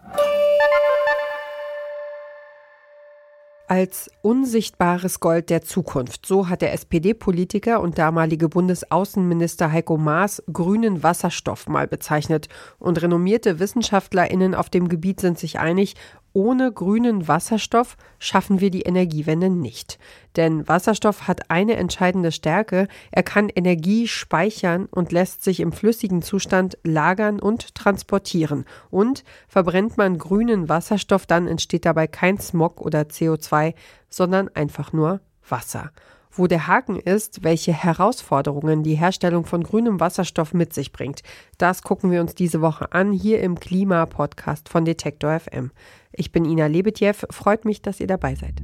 Als 3.72 4.12
unsichtbares 4.22 5.22
Gold 5.22 5.50
der 5.50 5.62
Zukunft. 5.62 6.26
So 6.26 6.50
hat 6.50 6.62
der 6.62 6.74
SPD-Politiker 6.74 7.80
und 7.80 7.98
damalige 7.98 8.50
Bundesaußenminister 8.50 9.72
Heiko 9.72 9.96
Maas 9.98 10.44
grünen 10.52 11.04
Wasserstoff 11.04 11.70
mal 11.70 11.88
bezeichnet. 11.88 12.50
Und 12.80 13.02
renommierte 13.02 13.62
WissenschaftlerInnen 13.62 14.56
auf 14.56 14.70
dem 14.70 14.90
Gebiet 14.90 15.22
sind 15.22 15.40
sich 15.40 15.60
einig, 15.60 15.96
ohne 16.34 16.72
grünen 16.72 17.28
Wasserstoff 17.28 17.98
schaffen 18.20 18.62
wir 18.62 18.72
die 18.72 18.84
Energiewende 18.84 19.50
nicht. 19.50 20.00
Denn 20.36 20.68
Wasserstoff 20.68 21.28
hat 21.28 21.50
eine 21.50 21.76
entscheidende 21.76 22.32
Stärke. 22.32 22.88
Er 23.12 23.24
kann 23.24 23.50
Energie 23.50 24.08
speichern 24.08 24.88
und 24.90 25.12
lässt 25.12 25.44
sich 25.44 25.60
im 25.60 25.72
flüssigen 25.72 26.22
Zustand 26.22 26.78
lagern 26.84 27.40
und 27.40 27.76
transportieren. 27.76 28.66
Und 28.90 29.24
verbrennt 29.48 29.98
man 29.98 30.18
grünen 30.18 30.70
Wasserstoff, 30.70 31.26
dann 31.26 31.48
entsteht 31.48 31.86
dabei 31.86 32.08
kein 32.08 32.40
Smog 32.40 32.80
oder 32.82 33.02
CO2, 33.02 33.74
sondern 34.10 34.50
einfach 34.50 34.94
nur 34.94 35.20
Wasser. 35.48 35.92
Wo 36.34 36.48
der 36.48 36.68
Haken 36.68 36.96
ist, 36.96 37.44
welche 37.44 37.74
Herausforderungen 37.74 38.84
die 38.84 38.96
Herstellung 38.96 39.46
von 39.46 39.64
grünem 39.64 40.00
Wasserstoff 40.00 40.54
mit 40.54 40.74
sich 40.74 40.94
bringt, 40.94 41.24
das 41.58 41.82
gucken 41.82 42.10
wir 42.10 42.22
uns 42.22 42.36
diese 42.36 42.62
Woche 42.62 42.94
an, 42.94 43.12
hier 43.12 43.42
im 43.42 43.60
Klima-Podcast 43.60 44.70
von 44.70 44.86
Detektor 44.86 45.38
FM. 45.38 45.72
Ich 46.14 46.32
bin 46.32 46.46
Ina 46.46 46.68
Lebetjew, 46.68 47.26
freut 47.32 47.66
mich, 47.66 47.82
dass 47.82 48.00
ihr 48.00 48.08
dabei 48.08 48.36
seid. 48.36 48.62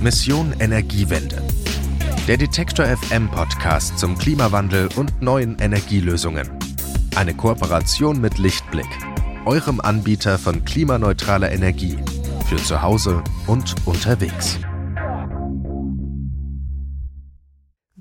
Mission 0.00 0.54
Energiewende. 0.60 1.42
Der 2.28 2.36
Detektor 2.36 2.86
FM 2.86 3.28
Podcast 3.28 3.98
zum 3.98 4.16
Klimawandel 4.16 4.88
und 4.94 5.20
neuen 5.20 5.58
Energielösungen. 5.58 6.48
Eine 7.16 7.34
Kooperation 7.34 8.20
mit 8.20 8.38
Lichtblick, 8.38 8.86
eurem 9.46 9.80
Anbieter 9.80 10.38
von 10.38 10.64
klimaneutraler 10.64 11.50
Energie 11.50 11.98
für 12.46 12.56
zu 12.56 12.82
Hause 12.82 13.24
und 13.48 13.74
unterwegs. 13.84 14.60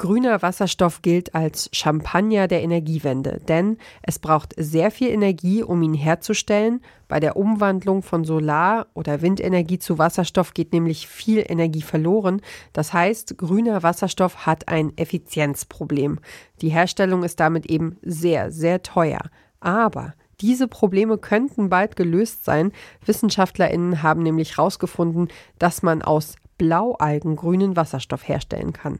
Grüner 0.02 0.42
Wasserstoff 0.42 1.04
gilt 1.04 1.36
als 1.36 1.70
Champagner 1.74 2.48
der 2.48 2.64
Energiewende, 2.64 3.40
denn 3.48 3.78
es 4.02 4.18
braucht 4.18 4.56
sehr 4.58 4.90
viel 4.90 5.10
Energie, 5.10 5.62
um 5.62 5.84
ihn 5.84 5.94
herzustellen. 5.94 6.82
Bei 7.08 7.20
der 7.20 7.38
Umwandlung 7.38 8.02
von 8.02 8.24
Solar- 8.24 8.88
oder 8.96 9.22
Windenergie 9.22 9.78
zu 9.78 10.00
Wasserstoff 10.00 10.56
geht 10.56 10.74
nämlich 10.74 11.06
viel 11.06 11.46
Energie 11.48 11.84
verloren. 11.84 12.42
Das 12.74 12.94
heißt, 12.94 13.38
grüner 13.38 13.84
Wasserstoff 13.84 14.48
hat 14.48 14.70
ein 14.70 14.92
Effizienzproblem. 14.98 16.18
Die 16.62 16.70
Herstellung 16.70 17.22
ist 17.22 17.40
damit 17.40 17.68
eben 17.68 17.98
sehr, 18.02 18.52
sehr 18.52 18.82
teuer. 18.82 19.22
Aber 19.60 20.16
diese 20.40 20.68
Probleme 20.68 21.20
könnten 21.20 21.70
bald 21.70 21.96
gelöst 21.96 22.44
sein. 22.44 22.72
WissenschaftlerInnen 23.06 24.02
haben 24.02 24.24
nämlich 24.24 24.58
herausgefunden, 24.58 25.28
dass 25.60 25.84
man 25.84 26.02
aus 26.02 26.38
Blaualgen 26.58 27.36
grünen 27.36 27.76
Wasserstoff 27.76 28.28
herstellen 28.28 28.74
kann. 28.74 29.00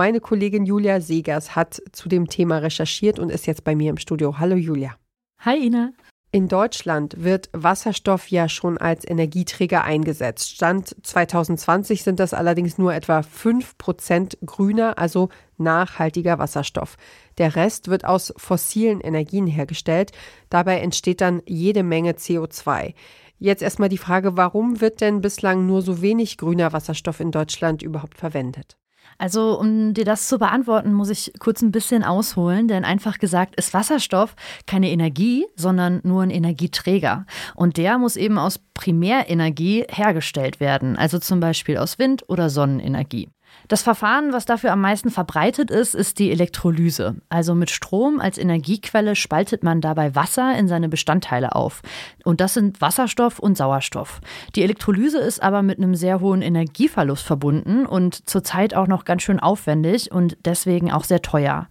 Meine 0.00 0.20
Kollegin 0.20 0.64
Julia 0.64 0.98
Segers 1.02 1.54
hat 1.54 1.82
zu 1.92 2.08
dem 2.08 2.26
Thema 2.26 2.56
recherchiert 2.56 3.18
und 3.18 3.30
ist 3.30 3.46
jetzt 3.46 3.64
bei 3.64 3.76
mir 3.76 3.90
im 3.90 3.98
Studio. 3.98 4.38
Hallo 4.38 4.56
Julia. 4.56 4.96
Hi 5.40 5.58
Ina. 5.58 5.92
In 6.32 6.48
Deutschland 6.48 7.22
wird 7.22 7.50
Wasserstoff 7.52 8.28
ja 8.28 8.48
schon 8.48 8.78
als 8.78 9.06
Energieträger 9.06 9.84
eingesetzt. 9.84 10.54
Stand 10.54 10.96
2020 11.02 12.02
sind 12.02 12.18
das 12.18 12.32
allerdings 12.32 12.78
nur 12.78 12.94
etwa 12.94 13.18
5% 13.20 14.38
grüner, 14.46 14.96
also 14.96 15.28
nachhaltiger 15.58 16.38
Wasserstoff. 16.38 16.96
Der 17.36 17.54
Rest 17.54 17.88
wird 17.88 18.06
aus 18.06 18.32
fossilen 18.38 19.02
Energien 19.02 19.46
hergestellt. 19.46 20.12
Dabei 20.48 20.80
entsteht 20.80 21.20
dann 21.20 21.42
jede 21.44 21.82
Menge 21.82 22.12
CO2. 22.12 22.94
Jetzt 23.38 23.60
erstmal 23.60 23.90
die 23.90 23.98
Frage, 23.98 24.38
warum 24.38 24.80
wird 24.80 25.02
denn 25.02 25.20
bislang 25.20 25.66
nur 25.66 25.82
so 25.82 26.00
wenig 26.00 26.38
grüner 26.38 26.72
Wasserstoff 26.72 27.20
in 27.20 27.32
Deutschland 27.32 27.82
überhaupt 27.82 28.16
verwendet? 28.16 28.79
Also, 29.20 29.60
um 29.60 29.92
dir 29.92 30.06
das 30.06 30.28
zu 30.28 30.38
beantworten, 30.38 30.94
muss 30.94 31.10
ich 31.10 31.34
kurz 31.40 31.60
ein 31.60 31.72
bisschen 31.72 32.04
ausholen, 32.04 32.68
denn 32.68 32.86
einfach 32.86 33.18
gesagt 33.18 33.54
ist 33.56 33.74
Wasserstoff 33.74 34.34
keine 34.66 34.88
Energie, 34.88 35.44
sondern 35.56 36.00
nur 36.04 36.22
ein 36.22 36.30
Energieträger. 36.30 37.26
Und 37.54 37.76
der 37.76 37.98
muss 37.98 38.16
eben 38.16 38.38
aus 38.38 38.58
Primärenergie 38.72 39.84
hergestellt 39.90 40.58
werden, 40.58 40.96
also 40.96 41.18
zum 41.18 41.38
Beispiel 41.38 41.76
aus 41.76 41.98
Wind- 41.98 42.30
oder 42.30 42.48
Sonnenenergie. 42.48 43.28
Das 43.70 43.82
Verfahren, 43.82 44.32
was 44.32 44.46
dafür 44.46 44.72
am 44.72 44.80
meisten 44.80 45.10
verbreitet 45.10 45.70
ist, 45.70 45.94
ist 45.94 46.18
die 46.18 46.32
Elektrolyse. 46.32 47.14
Also 47.28 47.54
mit 47.54 47.70
Strom 47.70 48.18
als 48.18 48.36
Energiequelle 48.36 49.14
spaltet 49.14 49.62
man 49.62 49.80
dabei 49.80 50.16
Wasser 50.16 50.58
in 50.58 50.66
seine 50.66 50.88
Bestandteile 50.88 51.54
auf. 51.54 51.80
Und 52.24 52.40
das 52.40 52.54
sind 52.54 52.80
Wasserstoff 52.80 53.38
und 53.38 53.56
Sauerstoff. 53.56 54.22
Die 54.56 54.64
Elektrolyse 54.64 55.18
ist 55.20 55.40
aber 55.40 55.62
mit 55.62 55.78
einem 55.78 55.94
sehr 55.94 56.18
hohen 56.18 56.42
Energieverlust 56.42 57.24
verbunden 57.24 57.86
und 57.86 58.28
zurzeit 58.28 58.74
auch 58.74 58.88
noch 58.88 59.04
ganz 59.04 59.22
schön 59.22 59.38
aufwendig 59.38 60.10
und 60.10 60.36
deswegen 60.44 60.90
auch 60.90 61.04
sehr 61.04 61.22
teuer. 61.22 61.68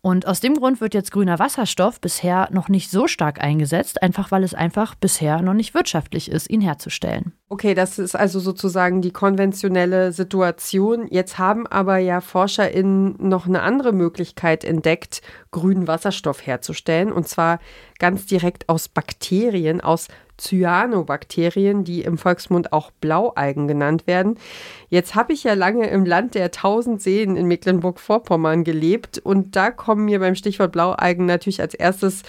Und 0.00 0.28
aus 0.28 0.38
dem 0.38 0.54
Grund 0.54 0.80
wird 0.80 0.94
jetzt 0.94 1.10
grüner 1.10 1.40
Wasserstoff 1.40 2.00
bisher 2.00 2.50
noch 2.52 2.68
nicht 2.68 2.88
so 2.88 3.08
stark 3.08 3.42
eingesetzt, 3.42 4.00
einfach 4.00 4.30
weil 4.30 4.44
es 4.44 4.54
einfach 4.54 4.94
bisher 4.94 5.42
noch 5.42 5.54
nicht 5.54 5.74
wirtschaftlich 5.74 6.30
ist, 6.30 6.48
ihn 6.50 6.60
herzustellen. 6.60 7.32
Okay, 7.52 7.74
das 7.74 7.98
ist 7.98 8.16
also 8.16 8.40
sozusagen 8.40 9.02
die 9.02 9.10
konventionelle 9.10 10.12
Situation. 10.12 11.06
Jetzt 11.10 11.36
haben 11.36 11.66
aber 11.66 11.98
ja 11.98 12.22
ForscherInnen 12.22 13.16
noch 13.18 13.44
eine 13.44 13.60
andere 13.60 13.92
Möglichkeit 13.92 14.64
entdeckt, 14.64 15.20
grünen 15.50 15.86
Wasserstoff 15.86 16.46
herzustellen. 16.46 17.12
Und 17.12 17.28
zwar 17.28 17.58
ganz 17.98 18.24
direkt 18.24 18.70
aus 18.70 18.88
Bakterien, 18.88 19.82
aus 19.82 20.08
Cyanobakterien, 20.38 21.84
die 21.84 22.00
im 22.00 22.16
Volksmund 22.16 22.72
auch 22.72 22.90
Blaualgen 22.90 23.68
genannt 23.68 24.06
werden. 24.06 24.38
Jetzt 24.92 25.14
habe 25.14 25.32
ich 25.32 25.42
ja 25.42 25.54
lange 25.54 25.88
im 25.88 26.04
Land 26.04 26.34
der 26.34 26.50
tausend 26.50 27.00
Seen 27.00 27.38
in 27.38 27.46
Mecklenburg-Vorpommern 27.46 28.62
gelebt 28.62 29.16
und 29.16 29.56
da 29.56 29.70
kommen 29.70 30.04
mir 30.04 30.18
beim 30.18 30.34
Stichwort 30.34 30.72
Blaualgen 30.72 31.24
natürlich 31.24 31.62
als 31.62 31.72
erstes 31.72 32.24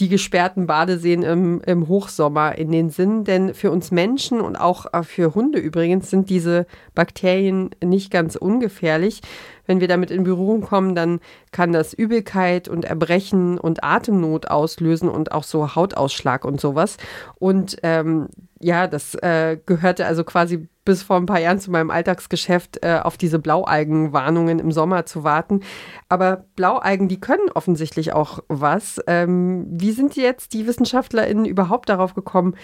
die 0.00 0.08
gesperrten 0.08 0.66
Badeseen 0.66 1.22
im, 1.22 1.60
im 1.64 1.86
Hochsommer 1.86 2.58
in 2.58 2.72
den 2.72 2.90
Sinn. 2.90 3.22
Denn 3.22 3.54
für 3.54 3.70
uns 3.70 3.92
Menschen 3.92 4.40
und 4.40 4.56
auch 4.56 4.86
für 5.04 5.36
Hunde 5.36 5.60
übrigens 5.60 6.10
sind 6.10 6.28
diese 6.28 6.66
Bakterien 6.96 7.70
nicht 7.84 8.10
ganz 8.10 8.34
ungefährlich. 8.34 9.20
Wenn 9.66 9.80
wir 9.80 9.86
damit 9.86 10.10
in 10.10 10.24
Berührung 10.24 10.62
kommen, 10.62 10.96
dann 10.96 11.20
kann 11.52 11.72
das 11.72 11.94
Übelkeit 11.94 12.68
und 12.68 12.84
Erbrechen 12.84 13.58
und 13.58 13.84
Atemnot 13.84 14.48
auslösen 14.48 15.08
und 15.08 15.30
auch 15.30 15.44
so 15.44 15.76
Hautausschlag 15.76 16.44
und 16.44 16.60
sowas. 16.60 16.96
Und 17.38 17.76
ähm, 17.82 18.28
ja, 18.60 18.86
das 18.86 19.14
äh, 19.16 19.58
gehörte 19.64 20.06
also 20.06 20.24
quasi 20.24 20.68
bis 20.84 21.02
vor 21.02 21.16
ein 21.16 21.26
paar 21.26 21.38
Jahren 21.38 21.60
zu 21.60 21.70
meinem 21.70 21.90
Alltagsgeschäft, 21.90 22.82
äh, 22.82 23.00
auf 23.02 23.18
diese 23.18 23.38
Blaualgenwarnungen 23.38 24.58
im 24.58 24.72
Sommer 24.72 25.04
zu 25.04 25.22
warten. 25.22 25.60
Aber 26.08 26.46
Blaualgen, 26.56 27.08
die 27.08 27.20
können 27.20 27.50
offensichtlich 27.54 28.12
auch 28.12 28.40
was. 28.48 29.00
Ähm, 29.06 29.66
wie 29.70 29.92
sind 29.92 30.16
jetzt 30.16 30.54
die 30.54 30.66
WissenschaftlerInnen 30.66 31.44
überhaupt 31.44 31.88
darauf 31.90 32.14
gekommen, 32.14 32.56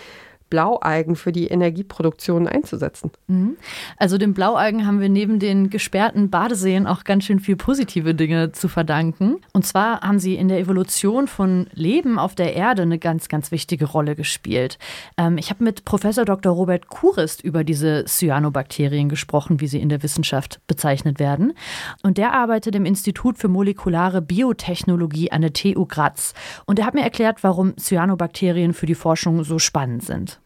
Blaualgen 0.51 1.17
für 1.17 1.33
die 1.33 1.49
Energieproduktion 1.49 2.47
einzusetzen. 2.47 3.11
Mhm. 3.27 3.57
Also 3.97 4.19
den 4.19 4.35
Blaualgen 4.35 4.87
haben 4.87 5.01
wir 5.01 5.09
neben 5.09 5.39
den 5.39 5.71
gesperrten 5.71 6.31
Badeseen 6.31 6.87
auch 6.87 7.05
ganz 7.05 7.25
schön 7.25 7.41
viel 7.41 7.57
positive 7.57 8.15
Dinge 8.15 8.53
zu 8.53 8.69
verdanken. 8.69 9.41
Und 9.53 9.67
zwar 9.67 10.01
haben 10.03 10.19
sie 10.19 10.37
in 10.37 10.49
der 10.49 10.61
Evolution 10.61 11.27
von 11.27 11.67
Leben 11.73 12.19
auf 12.19 12.35
der 12.35 12.55
Erde 12.55 12.83
eine 12.83 12.99
ganz, 12.99 13.29
ganz 13.29 13.51
wichtige 13.51 13.87
Rolle 13.87 14.15
gespielt. 14.15 14.79
Ähm, 15.17 15.39
ich 15.39 15.51
habe 15.51 15.65
mit 15.65 15.85
Professor 15.85 16.25
Dr. 16.25 16.53
Robert 16.53 16.89
Kurist 16.89 17.43
über 17.43 17.65
diese 17.65 18.05
Cyanobakterien 18.07 19.09
gesprochen, 19.09 19.61
wie 19.61 19.67
sie 19.67 19.81
in 19.81 19.89
der 19.89 20.03
Wissenschaft 20.03 20.61
bezeichnet 20.67 21.19
werden. 21.19 21.55
Und 22.03 22.19
der 22.19 22.33
arbeitet 22.33 22.75
im 22.75 22.85
Institut 22.85 23.39
für 23.39 23.49
molekulare 23.49 24.23
Biotechnologie 24.23 25.33
an 25.33 25.43
der 25.43 25.53
TU 25.53 25.87
Graz. 25.87 26.35
Und 26.67 26.79
er 26.79 26.87
hat 26.87 26.95
mir 26.95 27.03
erklärt, 27.03 27.43
warum 27.43 27.77
Cyanobakterien 27.77 28.73
für 28.73 28.87
die 28.87 28.95
Forschung 28.95 29.43
so 29.45 29.59
spannend 29.59 30.05
sind. 30.05 30.41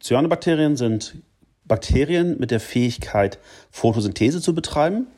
Cyanobakterien 0.00 0.76
sind 0.76 1.16
Bakterien 1.64 2.38
mit 2.38 2.50
der 2.50 2.60
Fähigkeit, 2.60 3.38
Photosynthese 3.70 4.40
zu 4.40 4.54
betreiben. 4.54 5.08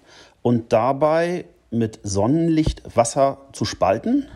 und 0.41 0.73
dabei 0.73 1.47
mit 1.71 1.99
Sonnenlicht 2.05 2.83
Wasser 2.97 3.39
zu 3.53 3.65
spalten 3.65 4.27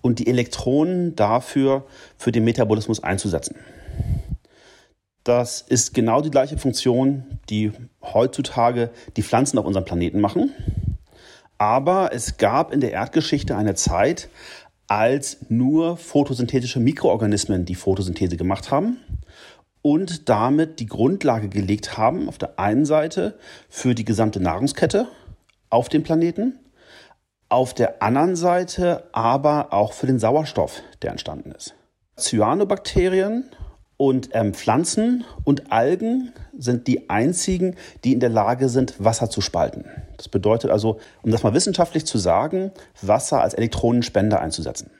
und 0.00 0.18
die 0.18 0.26
Elektronen 0.26 1.14
dafür 1.16 1.84
für 2.16 2.32
den 2.32 2.44
Metabolismus 2.44 3.02
einzusetzen. 3.04 3.56
Das 5.22 5.60
ist 5.60 5.92
genau 5.92 6.22
die 6.22 6.30
gleiche 6.30 6.56
Funktion, 6.56 7.38
die 7.50 7.72
heutzutage 8.02 8.90
die 9.16 9.22
Pflanzen 9.22 9.58
auf 9.58 9.66
unserem 9.66 9.84
Planeten 9.84 10.20
machen. 10.20 10.54
Aber 11.58 12.12
es 12.14 12.38
gab 12.38 12.72
in 12.72 12.80
der 12.80 12.92
Erdgeschichte 12.92 13.54
eine 13.54 13.74
Zeit, 13.74 14.30
als 14.86 15.36
nur 15.50 15.98
photosynthetische 15.98 16.80
Mikroorganismen 16.80 17.66
die 17.66 17.74
Photosynthese 17.74 18.38
gemacht 18.38 18.70
haben 18.70 18.96
und 19.88 20.28
damit 20.28 20.80
die 20.80 20.86
Grundlage 20.86 21.48
gelegt 21.48 21.96
haben, 21.96 22.28
auf 22.28 22.36
der 22.36 22.58
einen 22.58 22.84
Seite 22.84 23.38
für 23.70 23.94
die 23.94 24.04
gesamte 24.04 24.38
Nahrungskette 24.38 25.08
auf 25.70 25.88
dem 25.88 26.02
Planeten, 26.02 26.58
auf 27.48 27.72
der 27.72 28.02
anderen 28.02 28.36
Seite 28.36 29.04
aber 29.12 29.72
auch 29.72 29.94
für 29.94 30.06
den 30.06 30.18
Sauerstoff, 30.18 30.82
der 31.00 31.12
entstanden 31.12 31.52
ist. 31.52 31.74
Cyanobakterien 32.18 33.44
und 33.96 34.28
ähm, 34.32 34.52
Pflanzen 34.52 35.24
und 35.44 35.72
Algen 35.72 36.34
sind 36.54 36.86
die 36.86 37.08
einzigen, 37.08 37.74
die 38.04 38.12
in 38.12 38.20
der 38.20 38.28
Lage 38.28 38.68
sind, 38.68 39.02
Wasser 39.02 39.30
zu 39.30 39.40
spalten. 39.40 39.86
Das 40.18 40.28
bedeutet 40.28 40.70
also, 40.70 41.00
um 41.22 41.30
das 41.30 41.42
mal 41.42 41.54
wissenschaftlich 41.54 42.04
zu 42.04 42.18
sagen, 42.18 42.72
Wasser 43.00 43.40
als 43.40 43.54
Elektronenspender 43.54 44.38
einzusetzen. 44.38 44.90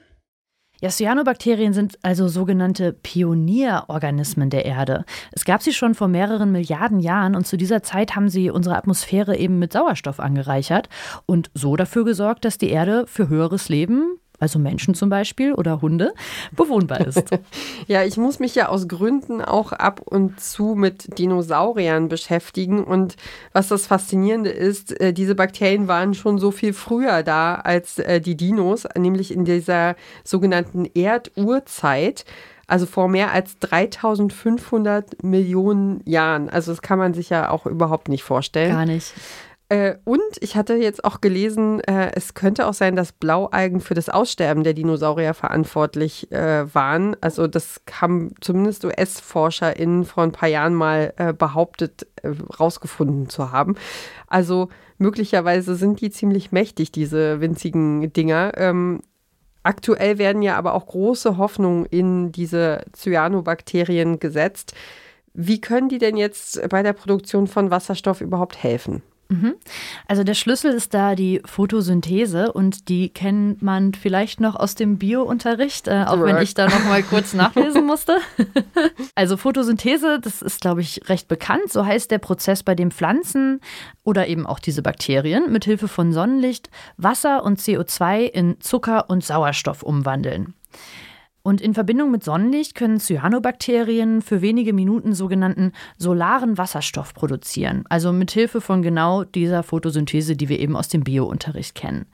Ja, 0.81 0.91
Cyanobakterien 0.91 1.73
sind 1.73 1.99
also 2.03 2.29
sogenannte 2.29 2.93
Pionierorganismen 2.93 4.49
der 4.49 4.65
Erde. 4.65 5.05
Es 5.33 5.45
gab 5.45 5.61
sie 5.61 5.73
schon 5.73 5.97
vor 5.97 6.07
mehreren 6.07 6.53
Milliarden 6.53 7.01
Jahren 7.01 7.35
und 7.35 7.49
zu 7.49 7.57
dieser 7.57 7.83
Zeit 7.83 8.15
haben 8.15 8.29
sie 8.29 8.49
unsere 8.49 8.77
Atmosphäre 8.77 9.37
eben 9.37 9.59
mit 9.59 9.73
Sauerstoff 9.73 10.21
angereichert 10.21 10.89
und 11.27 11.51
so 11.53 11.75
dafür 11.75 12.05
gesorgt, 12.05 12.45
dass 12.45 12.59
die 12.59 12.71
Erde 12.71 13.07
für 13.09 13.29
höheres 13.29 13.69
Leben 13.69 14.21
also 14.39 14.59
Menschen 14.59 14.95
zum 14.95 15.09
Beispiel 15.09 15.53
oder 15.53 15.83
Hunde, 15.83 16.13
bewohnbar 16.53 17.07
ist. 17.07 17.25
ja, 17.87 18.05
ich 18.05 18.17
muss 18.17 18.39
mich 18.39 18.55
ja 18.55 18.69
aus 18.69 18.89
Gründen 18.89 19.43
auch 19.43 19.73
ab 19.73 20.01
und 20.05 20.41
zu 20.41 20.75
mit 20.75 21.19
Dinosauriern 21.19 22.09
beschäftigen. 22.09 22.85
Und 22.85 23.17
was 23.53 23.69
das 23.69 23.87
Faszinierende 23.87 24.51
ist, 24.51 24.99
äh, 25.01 25.13
diese 25.13 25.35
Bakterien 25.35 25.89
waren 25.89 26.15
schon 26.15 26.39
so 26.39 26.51
viel 26.51 26.73
früher 26.73 27.23
da 27.23 27.57
als 27.57 27.99
äh, 27.99 28.21
die 28.21 28.37
Dinos, 28.37 28.87
nämlich 28.97 29.33
in 29.33 29.45
dieser 29.45 29.97
sogenannten 30.25 30.87
Erdurzeit. 30.95 32.25
Also 32.69 32.85
vor 32.85 33.09
mehr 33.09 33.33
als 33.33 33.59
3500 33.61 35.23
Millionen 35.25 36.03
Jahren. 36.05 36.51
Also 36.51 36.71
das 36.71 36.83
kann 36.83 36.99
man 36.99 37.15
sich 37.15 37.31
ja 37.31 37.49
auch 37.49 37.65
überhaupt 37.65 38.09
nicht 38.09 38.23
vorstellen. 38.23 38.73
Gar 38.73 38.85
nicht. 38.85 39.15
Äh, 39.71 39.97
und 40.05 40.23
ich 40.41 40.57
hatte 40.57 40.75
jetzt 40.75 41.05
auch 41.05 41.21
gelesen, 41.21 41.81
äh, 41.81 42.11
es 42.15 42.33
könnte 42.33 42.67
auch 42.67 42.73
sein, 42.73 42.97
dass 42.97 43.13
Blaualgen 43.13 43.81
für 43.81 43.93
das 43.93 44.09
Aussterben 44.09 44.65
der 44.65 44.73
Dinosaurier 44.73 45.35
verantwortlich 45.35 46.33
äh, 46.33 46.75
waren. 46.75 47.17
Also 47.21 47.47
das 47.47 47.83
haben 47.93 48.35
zumindest 48.41 48.87
US-ForscherInnen 48.87 50.07
vor 50.07 50.23
ein 50.23 50.33
paar 50.33 50.49
Jahren 50.49 50.75
mal 50.75 51.13
äh, 51.17 51.35
behauptet, 51.35 52.07
äh, 52.23 52.31
rausgefunden 52.59 53.29
zu 53.29 53.53
haben. 53.53 53.77
Also 54.27 54.71
möglicherweise 54.97 55.75
sind 55.75 56.01
die 56.01 56.11
ziemlich 56.11 56.51
mächtig, 56.51 56.91
diese 56.91 57.43
winzigen 57.43 58.11
Dinger. 58.15 58.53
Ähm, 58.57 59.03
aktuell 59.65 60.17
werden 60.17 60.41
ja 60.41 60.57
aber 60.57 60.73
auch 60.73 60.87
große 60.87 61.37
Hoffnungen 61.37 61.85
in 61.85 62.33
diese 62.33 62.85
Cyanobakterien 62.95 64.19
gesetzt. 64.19 64.73
Wie 65.35 65.61
können 65.61 65.91
die 65.91 65.99
denn 65.99 66.17
jetzt 66.17 66.67
bei 66.71 66.83
der 66.83 66.95
Produktion 66.95 67.47
von 67.47 67.71
Wasserstoff 67.71 68.23
überhaupt 68.23 68.63
helfen? 68.63 69.03
Mhm. 69.29 69.57
Also 70.07 70.25
der 70.25 70.33
Schlüssel 70.35 70.73
ist 70.73 70.95
da 70.95 71.15
die 71.15 71.43
Photosynthese 71.45 72.51
und 72.51 72.89
die 72.89 73.11
kennt 73.11 73.61
man 73.61 73.93
vielleicht 73.93 74.41
noch 74.41 74.57
aus 74.57 74.75
dem 74.75 74.97
Biounterricht, 74.97 75.87
äh, 75.87 76.05
auch 76.07 76.23
wenn 76.23 76.39
ich 76.39 76.55
da 76.55 76.67
noch 76.67 76.85
mal 76.87 77.03
kurz 77.03 77.35
nachlesen 77.35 77.85
musste. 77.87 78.19
also 79.15 79.37
Photosynthese, 79.37 80.19
das 80.19 80.41
ist 80.41 80.63
glaube 80.63 80.81
ich 80.81 81.09
recht 81.11 81.29
bekannt, 81.29 81.71
so 81.71 81.85
heißt 81.85 82.11
der 82.11 82.19
Prozess, 82.19 82.63
bei 82.63 82.75
dem 82.75 82.91
Pflanzen 82.91 83.61
oder 84.03 84.29
eben 84.29 84.47
auch 84.47 84.61
diese 84.61 84.81
Bakterien 84.81 85.53
mit 85.53 85.67
Hilfe 85.67 85.89
von 85.89 86.13
Sonnenlicht 86.13 86.71
Wasser 86.97 87.45
und 87.45 87.61
CO2 87.61 88.23
in 88.23 88.61
Zucker 88.61 89.11
und 89.11 89.23
Sauerstoff 89.23 89.83
umwandeln. 89.83 90.55
Und 91.49 91.63
in 91.63 91.73
Verbindung 91.73 92.11
mit 92.11 92.23
Sonnenlicht 92.23 92.75
können 92.75 93.01
Cyanobakterien 93.01 94.21
für 94.21 94.43
wenige 94.43 94.75
Minuten 94.75 95.15
sogenannten 95.15 95.73
solaren 95.97 96.59
Wasserstoff 96.59 97.15
produzieren, 97.15 97.87
also 97.89 98.13
mit 98.13 98.31
Hilfe 98.33 98.61
von 98.61 98.83
genau 98.83 99.25
dieser 99.25 99.63
Photosynthese, 99.63 100.37
die 100.37 100.51
wir 100.51 100.59
eben 100.59 100.77
aus 100.77 100.89
dem 100.89 101.05
Biounterricht 101.05 101.75
kennen. 101.75 102.05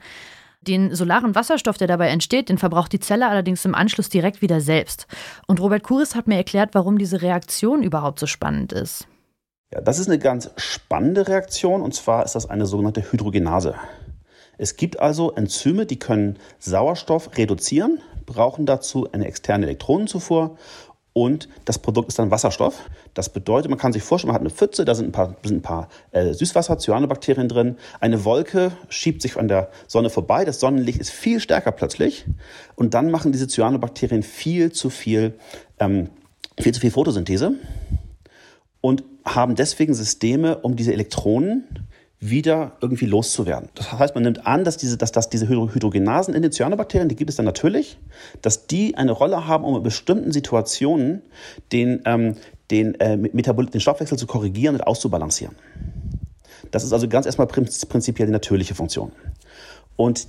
Den 0.61 0.95
solaren 0.95 1.35
Wasserstoff, 1.35 1.77
der 1.77 1.89
dabei 1.89 2.07
entsteht, 2.07 2.47
den 2.47 2.57
verbraucht 2.57 2.93
die 2.93 3.01
Zelle 3.01 3.27
allerdings 3.27 3.65
im 3.65 3.75
Anschluss 3.75 4.07
direkt 4.07 4.41
wieder 4.41 4.61
selbst. 4.61 5.05
Und 5.47 5.59
Robert 5.59 5.83
Kuris 5.83 6.15
hat 6.15 6.27
mir 6.27 6.37
erklärt, 6.37 6.69
warum 6.71 6.97
diese 6.97 7.21
Reaktion 7.21 7.83
überhaupt 7.83 8.19
so 8.19 8.27
spannend 8.27 8.71
ist. 8.71 9.05
Ja, 9.73 9.81
das 9.81 9.99
ist 9.99 10.07
eine 10.07 10.17
ganz 10.17 10.49
spannende 10.55 11.27
Reaktion 11.27 11.81
und 11.81 11.93
zwar 11.93 12.23
ist 12.23 12.35
das 12.35 12.49
eine 12.49 12.65
sogenannte 12.65 13.11
Hydrogenase. 13.11 13.75
Es 14.57 14.77
gibt 14.77 15.01
also 15.01 15.33
Enzyme, 15.33 15.85
die 15.85 15.99
können 15.99 16.39
Sauerstoff 16.57 17.37
reduzieren, 17.37 17.99
brauchen 18.25 18.65
dazu 18.65 19.07
eine 19.11 19.25
externe 19.25 19.65
Elektronenzufuhr 19.65 20.57
und 21.17 21.47
das 21.63 21.79
Produkt 21.79 22.09
ist 22.09 22.19
dann 22.19 22.29
Wasserstoff. 22.29 22.89
Das 23.13 23.29
bedeutet, 23.29 23.69
man 23.69 23.79
kann 23.79 23.93
sich 23.93 24.03
vorstellen, 24.03 24.27
man 24.27 24.35
hat 24.35 24.41
eine 24.41 24.49
Pfütze, 24.49 24.83
da 24.83 24.95
sind 24.95 25.07
ein 25.07 25.11
paar, 25.13 25.37
sind 25.43 25.59
ein 25.59 25.61
paar 25.61 25.87
äh, 26.11 26.33
Süßwasser, 26.33 26.77
Cyanobakterien 26.77 27.47
drin. 27.47 27.77
Eine 28.01 28.25
Wolke 28.25 28.73
schiebt 28.89 29.21
sich 29.21 29.37
an 29.37 29.47
der 29.47 29.69
Sonne 29.87 30.09
vorbei, 30.09 30.43
das 30.43 30.59
Sonnenlicht 30.59 30.99
ist 30.99 31.11
viel 31.11 31.39
stärker 31.39 31.71
plötzlich 31.71 32.25
und 32.75 32.93
dann 32.93 33.11
machen 33.11 33.31
diese 33.31 33.47
Cyanobakterien 33.47 34.23
viel 34.23 34.73
zu 34.73 34.89
viel, 34.89 35.39
ähm, 35.79 36.09
viel 36.59 36.73
zu 36.73 36.81
viel 36.81 36.91
Photosynthese 36.91 37.53
und 38.81 39.05
haben 39.23 39.55
deswegen 39.55 39.93
Systeme, 39.93 40.57
um 40.57 40.75
diese 40.75 40.91
Elektronen 40.91 41.87
wieder 42.29 42.73
irgendwie 42.81 43.05
loszuwerden. 43.05 43.69
Das 43.75 43.91
heißt, 43.91 44.15
man 44.15 44.23
nimmt 44.23 44.45
an, 44.45 44.63
dass 44.63 44.77
diese, 44.77 44.97
dass, 44.97 45.11
dass 45.11 45.29
diese 45.29 45.47
Hydrogenasen 45.47 46.33
in 46.33 46.41
den 46.41 46.51
Cyanobakterien, 46.51 47.09
die 47.09 47.15
gibt 47.15 47.29
es 47.29 47.35
dann 47.35 47.45
natürlich, 47.45 47.97
dass 48.41 48.67
die 48.67 48.95
eine 48.95 49.11
Rolle 49.11 49.47
haben, 49.47 49.63
um 49.63 49.75
in 49.75 49.83
bestimmten 49.83 50.31
Situationen 50.31 51.21
den, 51.71 52.01
ähm, 52.05 52.35
den, 52.71 52.99
äh, 52.99 53.17
Metabol 53.17 53.65
den 53.67 53.81
Stoffwechsel 53.81 54.17
zu 54.17 54.27
korrigieren 54.27 54.75
und 54.75 54.81
auszubalancieren. 54.81 55.55
Das 56.71 56.83
ist 56.83 56.93
also 56.93 57.07
ganz 57.07 57.25
erstmal 57.25 57.47
prinzipiell 57.47 58.27
die 58.27 58.33
natürliche 58.33 58.75
Funktion. 58.75 59.11
Und 59.95 60.27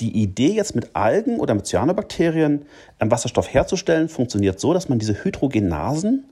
die 0.00 0.22
Idee 0.22 0.52
jetzt 0.52 0.74
mit 0.74 0.94
Algen 0.94 1.40
oder 1.40 1.54
mit 1.54 1.66
Cyanobakterien 1.66 2.66
ähm, 3.00 3.10
Wasserstoff 3.10 3.52
herzustellen, 3.52 4.08
funktioniert 4.08 4.60
so, 4.60 4.72
dass 4.72 4.88
man 4.88 4.98
diese 4.98 5.24
Hydrogenasen 5.24 6.26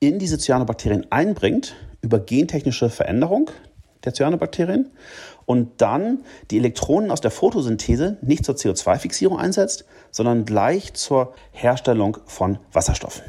in 0.00 0.18
diese 0.18 0.38
Cyanobakterien 0.38 1.10
einbringt 1.10 1.74
über 2.02 2.18
gentechnische 2.18 2.90
Veränderung 2.90 3.50
der 4.06 4.14
Cyanobakterien 4.14 4.90
und 5.44 5.80
dann 5.80 6.20
die 6.50 6.58
Elektronen 6.58 7.10
aus 7.10 7.20
der 7.20 7.30
Photosynthese 7.30 8.18
nicht 8.22 8.44
zur 8.44 8.54
CO2-Fixierung 8.54 9.38
einsetzt, 9.38 9.84
sondern 10.10 10.44
gleich 10.44 10.94
zur 10.94 11.34
Herstellung 11.52 12.18
von 12.26 12.58
Wasserstoff. 12.72 13.22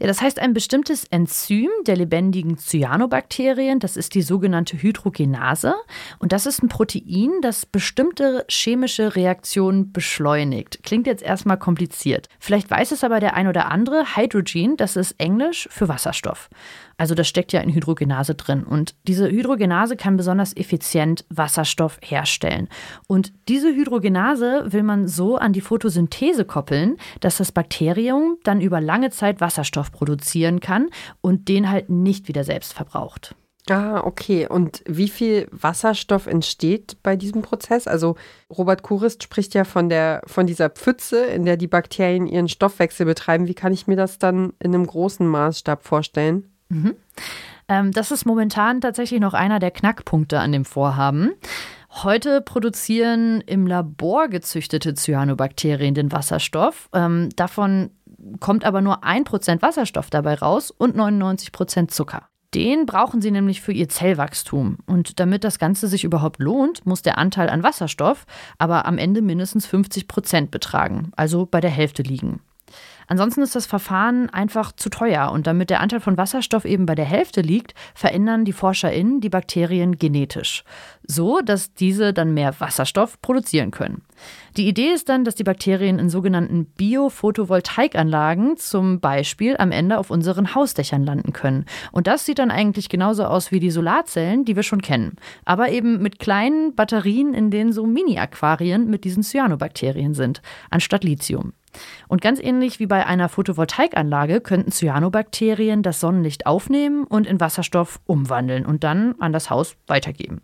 Ja, 0.00 0.06
das 0.06 0.22
heißt, 0.22 0.38
ein 0.38 0.54
bestimmtes 0.54 1.04
Enzym 1.10 1.68
der 1.86 1.94
lebendigen 1.94 2.56
Cyanobakterien, 2.56 3.80
das 3.80 3.98
ist 3.98 4.14
die 4.14 4.22
sogenannte 4.22 4.80
Hydrogenase. 4.80 5.74
Und 6.18 6.32
das 6.32 6.46
ist 6.46 6.62
ein 6.62 6.68
Protein, 6.68 7.30
das 7.42 7.66
bestimmte 7.66 8.46
chemische 8.48 9.14
Reaktionen 9.14 9.92
beschleunigt. 9.92 10.82
Klingt 10.84 11.06
jetzt 11.06 11.22
erstmal 11.22 11.58
kompliziert. 11.58 12.28
Vielleicht 12.38 12.70
weiß 12.70 12.92
es 12.92 13.04
aber 13.04 13.20
der 13.20 13.34
ein 13.34 13.46
oder 13.46 13.70
andere. 13.70 14.16
Hydrogen, 14.16 14.78
das 14.78 14.96
ist 14.96 15.16
Englisch 15.18 15.68
für 15.70 15.88
Wasserstoff. 15.88 16.48
Also 17.00 17.14
das 17.14 17.28
steckt 17.28 17.54
ja 17.54 17.62
in 17.62 17.72
Hydrogenase 17.72 18.34
drin. 18.34 18.62
Und 18.62 18.94
diese 19.08 19.30
Hydrogenase 19.30 19.96
kann 19.96 20.18
besonders 20.18 20.54
effizient 20.54 21.24
Wasserstoff 21.30 21.98
herstellen. 22.02 22.68
Und 23.06 23.32
diese 23.48 23.74
Hydrogenase 23.74 24.66
will 24.66 24.82
man 24.82 25.08
so 25.08 25.36
an 25.36 25.54
die 25.54 25.62
Photosynthese 25.62 26.44
koppeln, 26.44 26.98
dass 27.20 27.38
das 27.38 27.52
Bakterium 27.52 28.36
dann 28.44 28.60
über 28.60 28.82
lange 28.82 29.08
Zeit 29.08 29.40
Wasserstoff 29.40 29.92
produzieren 29.92 30.60
kann 30.60 30.90
und 31.22 31.48
den 31.48 31.70
halt 31.70 31.88
nicht 31.88 32.28
wieder 32.28 32.44
selbst 32.44 32.74
verbraucht. 32.74 33.34
Ah, 33.70 34.02
okay. 34.04 34.46
Und 34.46 34.82
wie 34.86 35.08
viel 35.08 35.48
Wasserstoff 35.52 36.26
entsteht 36.26 36.98
bei 37.02 37.16
diesem 37.16 37.40
Prozess? 37.40 37.86
Also 37.86 38.16
Robert 38.50 38.82
Kurist 38.82 39.22
spricht 39.22 39.54
ja 39.54 39.64
von 39.64 39.88
der 39.88 40.20
von 40.26 40.46
dieser 40.46 40.68
Pfütze, 40.68 41.24
in 41.24 41.46
der 41.46 41.56
die 41.56 41.66
Bakterien 41.66 42.26
ihren 42.26 42.48
Stoffwechsel 42.48 43.06
betreiben. 43.06 43.46
Wie 43.46 43.54
kann 43.54 43.72
ich 43.72 43.86
mir 43.86 43.96
das 43.96 44.18
dann 44.18 44.52
in 44.58 44.74
einem 44.74 44.86
großen 44.86 45.26
Maßstab 45.26 45.82
vorstellen? 45.82 46.49
Mhm. 46.70 46.96
Ähm, 47.68 47.92
das 47.92 48.10
ist 48.10 48.24
momentan 48.24 48.80
tatsächlich 48.80 49.20
noch 49.20 49.34
einer 49.34 49.58
der 49.58 49.70
Knackpunkte 49.70 50.40
an 50.40 50.52
dem 50.52 50.64
Vorhaben. 50.64 51.32
Heute 51.90 52.40
produzieren 52.40 53.42
im 53.42 53.66
Labor 53.66 54.28
gezüchtete 54.28 54.94
Cyanobakterien 54.94 55.94
den 55.94 56.12
Wasserstoff. 56.12 56.88
Ähm, 56.94 57.30
davon 57.36 57.90
kommt 58.38 58.64
aber 58.64 58.80
nur 58.80 59.04
ein 59.04 59.24
Prozent 59.24 59.60
Wasserstoff 59.62 60.08
dabei 60.10 60.34
raus 60.34 60.70
und 60.70 60.96
99% 60.96 61.88
Zucker. 61.88 62.28
Den 62.54 62.86
brauchen 62.86 63.20
sie 63.20 63.30
nämlich 63.30 63.60
für 63.60 63.72
ihr 63.72 63.88
Zellwachstum. 63.88 64.78
Und 64.86 65.20
damit 65.20 65.44
das 65.44 65.58
Ganze 65.58 65.86
sich 65.86 66.02
überhaupt 66.02 66.40
lohnt, 66.40 66.84
muss 66.84 67.02
der 67.02 67.18
Anteil 67.18 67.48
an 67.48 67.62
Wasserstoff 67.62 68.26
aber 68.58 68.86
am 68.86 68.98
Ende 68.98 69.22
mindestens 69.22 69.66
50 69.66 70.08
Prozent 70.08 70.50
betragen, 70.50 71.12
also 71.16 71.46
bei 71.46 71.60
der 71.60 71.70
Hälfte 71.70 72.02
liegen. 72.02 72.40
Ansonsten 73.10 73.42
ist 73.42 73.56
das 73.56 73.66
Verfahren 73.66 74.30
einfach 74.30 74.70
zu 74.70 74.88
teuer 74.88 75.32
und 75.32 75.48
damit 75.48 75.68
der 75.68 75.80
Anteil 75.80 75.98
von 75.98 76.16
Wasserstoff 76.16 76.64
eben 76.64 76.86
bei 76.86 76.94
der 76.94 77.04
Hälfte 77.04 77.40
liegt, 77.40 77.74
verändern 77.92 78.44
die 78.44 78.52
ForscherInnen 78.52 79.20
die 79.20 79.28
Bakterien 79.28 79.98
genetisch. 79.98 80.62
So, 81.02 81.40
dass 81.40 81.74
diese 81.74 82.12
dann 82.12 82.34
mehr 82.34 82.54
Wasserstoff 82.60 83.20
produzieren 83.20 83.72
können. 83.72 84.02
Die 84.56 84.66
Idee 84.66 84.92
ist 84.92 85.08
dann, 85.08 85.24
dass 85.24 85.34
die 85.34 85.44
Bakterien 85.44 85.98
in 85.98 86.08
sogenannten 86.08 86.66
Biophotovoltaikanlagen 86.66 88.56
zum 88.56 89.00
Beispiel 89.00 89.56
am 89.58 89.72
Ende 89.72 89.98
auf 89.98 90.10
unseren 90.10 90.54
Hausdächern 90.54 91.04
landen 91.04 91.32
können. 91.32 91.66
Und 91.92 92.06
das 92.06 92.26
sieht 92.26 92.38
dann 92.38 92.50
eigentlich 92.50 92.88
genauso 92.88 93.24
aus 93.24 93.52
wie 93.52 93.60
die 93.60 93.70
Solarzellen, 93.70 94.44
die 94.44 94.56
wir 94.56 94.62
schon 94.62 94.82
kennen. 94.82 95.16
Aber 95.44 95.70
eben 95.70 96.02
mit 96.02 96.18
kleinen 96.18 96.74
Batterien, 96.74 97.34
in 97.34 97.50
denen 97.50 97.72
so 97.72 97.86
Mini-Aquarien 97.86 98.88
mit 98.90 99.04
diesen 99.04 99.22
Cyanobakterien 99.22 100.14
sind, 100.14 100.42
anstatt 100.70 101.04
Lithium. 101.04 101.52
Und 102.08 102.20
ganz 102.20 102.40
ähnlich 102.40 102.80
wie 102.80 102.86
bei 102.86 103.06
einer 103.06 103.28
Photovoltaikanlage 103.28 104.40
könnten 104.40 104.72
Cyanobakterien 104.72 105.82
das 105.82 106.00
Sonnenlicht 106.00 106.46
aufnehmen 106.46 107.04
und 107.04 107.26
in 107.26 107.40
Wasserstoff 107.40 108.00
umwandeln 108.06 108.66
und 108.66 108.84
dann 108.84 109.14
an 109.20 109.32
das 109.32 109.50
Haus 109.50 109.76
weitergeben. 109.86 110.40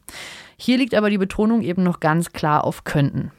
Hier 0.57 0.79
liegt 0.79 0.95
aber 0.95 1.11
die 1.11 1.19
Betonung 1.19 1.63
eben 1.63 1.83
noch 1.83 2.01
ganz 2.01 2.33
klar 2.33 2.65
auf 2.65 2.85
könnten. 2.85 3.33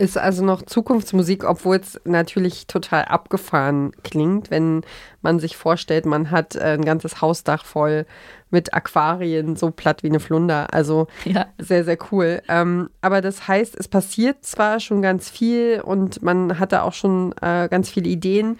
Ist 0.00 0.16
also 0.16 0.44
noch 0.44 0.62
Zukunftsmusik, 0.62 1.42
obwohl 1.42 1.76
es 1.76 2.00
natürlich 2.04 2.68
total 2.68 3.06
abgefahren 3.06 3.90
klingt, 4.04 4.48
wenn 4.48 4.82
man 5.22 5.40
sich 5.40 5.56
vorstellt, 5.56 6.06
man 6.06 6.30
hat 6.30 6.54
äh, 6.54 6.74
ein 6.74 6.84
ganzes 6.84 7.20
Hausdach 7.20 7.64
voll 7.64 8.06
mit 8.50 8.72
Aquarien, 8.72 9.56
so 9.56 9.72
platt 9.72 10.04
wie 10.04 10.08
eine 10.08 10.20
Flunder. 10.20 10.72
Also 10.72 11.08
ja. 11.24 11.46
sehr, 11.58 11.84
sehr 11.84 11.98
cool. 12.12 12.42
Ähm, 12.48 12.90
aber 13.00 13.20
das 13.20 13.48
heißt, 13.48 13.76
es 13.76 13.88
passiert 13.88 14.44
zwar 14.44 14.78
schon 14.78 15.02
ganz 15.02 15.28
viel 15.28 15.80
und 15.84 16.22
man 16.22 16.60
hat 16.60 16.70
da 16.70 16.82
auch 16.82 16.92
schon 16.94 17.34
äh, 17.42 17.68
ganz 17.68 17.90
viele 17.90 18.08
Ideen 18.08 18.58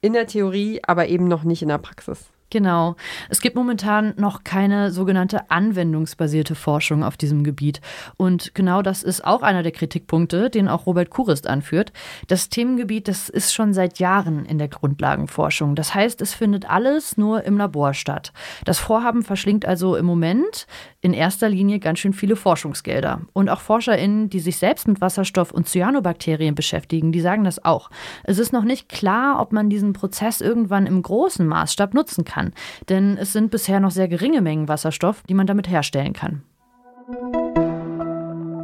in 0.00 0.14
der 0.14 0.26
Theorie, 0.26 0.80
aber 0.86 1.08
eben 1.08 1.28
noch 1.28 1.44
nicht 1.44 1.60
in 1.60 1.68
der 1.68 1.78
Praxis. 1.78 2.30
Genau. 2.50 2.96
Es 3.28 3.42
gibt 3.42 3.56
momentan 3.56 4.14
noch 4.16 4.42
keine 4.42 4.90
sogenannte 4.90 5.50
anwendungsbasierte 5.50 6.54
Forschung 6.54 7.04
auf 7.04 7.18
diesem 7.18 7.44
Gebiet. 7.44 7.82
Und 8.16 8.54
genau 8.54 8.80
das 8.80 9.02
ist 9.02 9.22
auch 9.22 9.42
einer 9.42 9.62
der 9.62 9.72
Kritikpunkte, 9.72 10.48
den 10.48 10.66
auch 10.66 10.86
Robert 10.86 11.10
Kurist 11.10 11.46
anführt. 11.46 11.92
Das 12.26 12.48
Themengebiet, 12.48 13.06
das 13.06 13.28
ist 13.28 13.52
schon 13.52 13.74
seit 13.74 13.98
Jahren 13.98 14.46
in 14.46 14.56
der 14.56 14.68
Grundlagenforschung. 14.68 15.74
Das 15.74 15.94
heißt, 15.94 16.22
es 16.22 16.32
findet 16.32 16.70
alles 16.70 17.18
nur 17.18 17.44
im 17.44 17.58
Labor 17.58 17.92
statt. 17.92 18.32
Das 18.64 18.78
Vorhaben 18.78 19.22
verschlingt 19.22 19.66
also 19.66 19.96
im 19.96 20.06
Moment 20.06 20.66
in 21.02 21.12
erster 21.12 21.50
Linie 21.50 21.80
ganz 21.80 21.98
schön 21.98 22.14
viele 22.14 22.34
Forschungsgelder. 22.34 23.20
Und 23.34 23.50
auch 23.50 23.60
ForscherInnen, 23.60 24.30
die 24.30 24.40
sich 24.40 24.56
selbst 24.56 24.88
mit 24.88 25.02
Wasserstoff 25.02 25.50
und 25.50 25.68
Cyanobakterien 25.68 26.54
beschäftigen, 26.54 27.12
die 27.12 27.20
sagen 27.20 27.44
das 27.44 27.62
auch. 27.62 27.90
Es 28.24 28.38
ist 28.38 28.54
noch 28.54 28.64
nicht 28.64 28.88
klar, 28.88 29.38
ob 29.38 29.52
man 29.52 29.68
diesen 29.68 29.92
Prozess 29.92 30.40
irgendwann 30.40 30.86
im 30.86 31.02
großen 31.02 31.46
Maßstab 31.46 31.92
nutzen 31.92 32.24
kann 32.24 32.37
kann. 32.38 32.52
Denn 32.88 33.16
es 33.18 33.32
sind 33.32 33.50
bisher 33.50 33.80
noch 33.80 33.90
sehr 33.90 34.08
geringe 34.08 34.40
Mengen 34.40 34.68
Wasserstoff, 34.68 35.22
die 35.28 35.34
man 35.34 35.46
damit 35.46 35.68
herstellen 35.68 36.12
kann. 36.12 36.42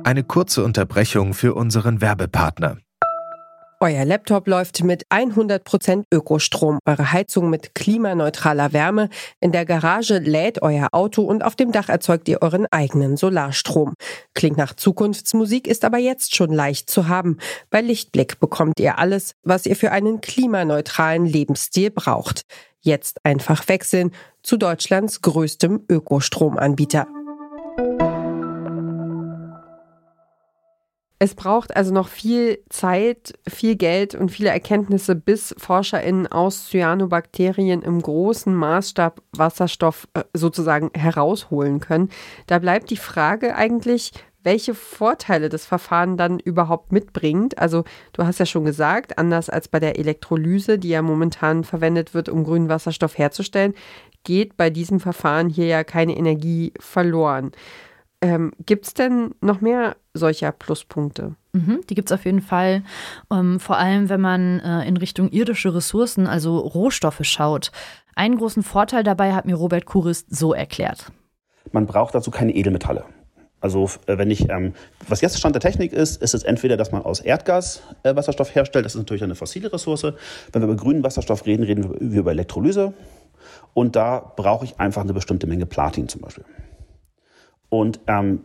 Eine 0.04 0.22
kurze 0.22 0.64
Unterbrechung 0.64 1.34
für 1.34 1.54
unseren 1.54 2.00
Werbepartner. 2.00 2.78
Euer 3.80 4.04
Laptop 4.04 4.46
läuft 4.46 4.82
mit 4.82 5.04
100% 5.08 6.04
Ökostrom, 6.10 6.78
eure 6.86 7.12
Heizung 7.12 7.50
mit 7.50 7.74
klimaneutraler 7.74 8.72
Wärme, 8.72 9.10
in 9.40 9.52
der 9.52 9.66
Garage 9.66 10.18
lädt 10.18 10.62
euer 10.62 10.88
Auto 10.92 11.22
und 11.22 11.44
auf 11.44 11.54
dem 11.54 11.70
Dach 11.70 11.88
erzeugt 11.90 12.28
ihr 12.28 12.40
euren 12.40 12.66
eigenen 12.70 13.18
Solarstrom. 13.18 13.92
Klingt 14.34 14.56
nach 14.56 14.74
Zukunftsmusik, 14.74 15.66
ist 15.66 15.84
aber 15.84 15.98
jetzt 15.98 16.34
schon 16.34 16.50
leicht 16.50 16.88
zu 16.88 17.08
haben. 17.08 17.36
Bei 17.68 17.82
Lichtblick 17.82 18.40
bekommt 18.40 18.80
ihr 18.80 18.98
alles, 18.98 19.32
was 19.42 19.66
ihr 19.66 19.76
für 19.76 19.90
einen 19.90 20.22
klimaneutralen 20.22 21.26
Lebensstil 21.26 21.90
braucht. 21.90 22.42
Jetzt 22.84 23.24
einfach 23.24 23.66
wechseln 23.68 24.10
zu 24.42 24.58
Deutschlands 24.58 25.22
größtem 25.22 25.84
Ökostromanbieter. 25.88 27.06
Es 31.18 31.34
braucht 31.34 31.74
also 31.74 31.94
noch 31.94 32.08
viel 32.08 32.58
Zeit, 32.68 33.32
viel 33.48 33.76
Geld 33.76 34.14
und 34.14 34.30
viele 34.30 34.50
Erkenntnisse, 34.50 35.14
bis 35.14 35.54
ForscherInnen 35.56 36.26
aus 36.26 36.68
Cyanobakterien 36.68 37.80
im 37.80 38.02
großen 38.02 38.54
Maßstab 38.54 39.22
Wasserstoff 39.32 40.06
äh, 40.12 40.24
sozusagen 40.34 40.90
herausholen 40.92 41.80
können. 41.80 42.10
Da 42.46 42.58
bleibt 42.58 42.90
die 42.90 42.98
Frage 42.98 43.56
eigentlich, 43.56 44.12
welche 44.44 44.74
Vorteile 44.74 45.48
das 45.48 45.66
Verfahren 45.66 46.16
dann 46.16 46.38
überhaupt 46.38 46.92
mitbringt. 46.92 47.58
Also 47.58 47.84
du 48.12 48.24
hast 48.24 48.38
ja 48.38 48.46
schon 48.46 48.64
gesagt, 48.64 49.18
anders 49.18 49.50
als 49.50 49.68
bei 49.68 49.80
der 49.80 49.98
Elektrolyse, 49.98 50.78
die 50.78 50.90
ja 50.90 51.02
momentan 51.02 51.64
verwendet 51.64 52.14
wird, 52.14 52.28
um 52.28 52.44
grünen 52.44 52.68
Wasserstoff 52.68 53.18
herzustellen, 53.18 53.74
geht 54.22 54.56
bei 54.56 54.70
diesem 54.70 55.00
Verfahren 55.00 55.48
hier 55.48 55.66
ja 55.66 55.84
keine 55.84 56.16
Energie 56.16 56.72
verloren. 56.78 57.52
Ähm, 58.20 58.52
gibt 58.64 58.86
es 58.86 58.94
denn 58.94 59.34
noch 59.40 59.60
mehr 59.60 59.96
solcher 60.14 60.50
Pluspunkte? 60.52 61.34
Mhm, 61.52 61.80
die 61.88 61.94
gibt 61.94 62.10
es 62.10 62.14
auf 62.14 62.24
jeden 62.24 62.40
Fall. 62.40 62.82
Ähm, 63.30 63.60
vor 63.60 63.76
allem, 63.76 64.08
wenn 64.08 64.20
man 64.20 64.60
äh, 64.60 64.88
in 64.88 64.96
Richtung 64.96 65.30
irdische 65.30 65.74
Ressourcen, 65.74 66.26
also 66.26 66.58
Rohstoffe 66.58 67.20
schaut. 67.22 67.70
Einen 68.14 68.38
großen 68.38 68.62
Vorteil 68.62 69.02
dabei 69.02 69.34
hat 69.34 69.44
mir 69.44 69.56
Robert 69.56 69.84
Kurist 69.84 70.34
so 70.34 70.54
erklärt. 70.54 71.12
Man 71.72 71.86
braucht 71.86 72.14
dazu 72.14 72.30
keine 72.30 72.54
Edelmetalle. 72.54 73.04
Also 73.64 73.88
äh, 74.04 74.18
wenn 74.18 74.30
ich, 74.30 74.50
ähm, 74.50 74.74
was 75.08 75.22
jetzt 75.22 75.38
Stand 75.38 75.54
der 75.54 75.60
Technik 75.62 75.94
ist, 75.94 76.20
ist 76.20 76.34
es 76.34 76.42
entweder, 76.42 76.76
dass 76.76 76.92
man 76.92 77.00
aus 77.00 77.20
Erdgas 77.20 77.82
äh, 78.02 78.14
Wasserstoff 78.14 78.54
herstellt, 78.54 78.84
das 78.84 78.94
ist 78.94 78.98
natürlich 78.98 79.24
eine 79.24 79.36
fossile 79.36 79.72
Ressource. 79.72 80.02
Wenn 80.52 80.60
wir 80.60 80.68
über 80.68 80.76
grünen 80.76 81.02
Wasserstoff 81.02 81.46
reden, 81.46 81.62
reden 81.62 81.98
wir 81.98 82.20
über 82.20 82.32
Elektrolyse. 82.32 82.92
Und 83.72 83.96
da 83.96 84.32
brauche 84.36 84.66
ich 84.66 84.78
einfach 84.78 85.00
eine 85.00 85.14
bestimmte 85.14 85.46
Menge 85.46 85.64
Platin 85.64 86.08
zum 86.08 86.20
Beispiel. 86.20 86.44
Und 87.70 88.00
ähm, 88.06 88.40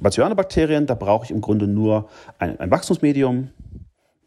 bei 0.00 0.08
Cyanobakterien, 0.08 0.86
da 0.86 0.94
brauche 0.94 1.26
ich 1.26 1.32
im 1.32 1.42
Grunde 1.42 1.66
nur 1.66 2.08
ein, 2.38 2.58
ein 2.58 2.70
Wachstumsmedium, 2.70 3.50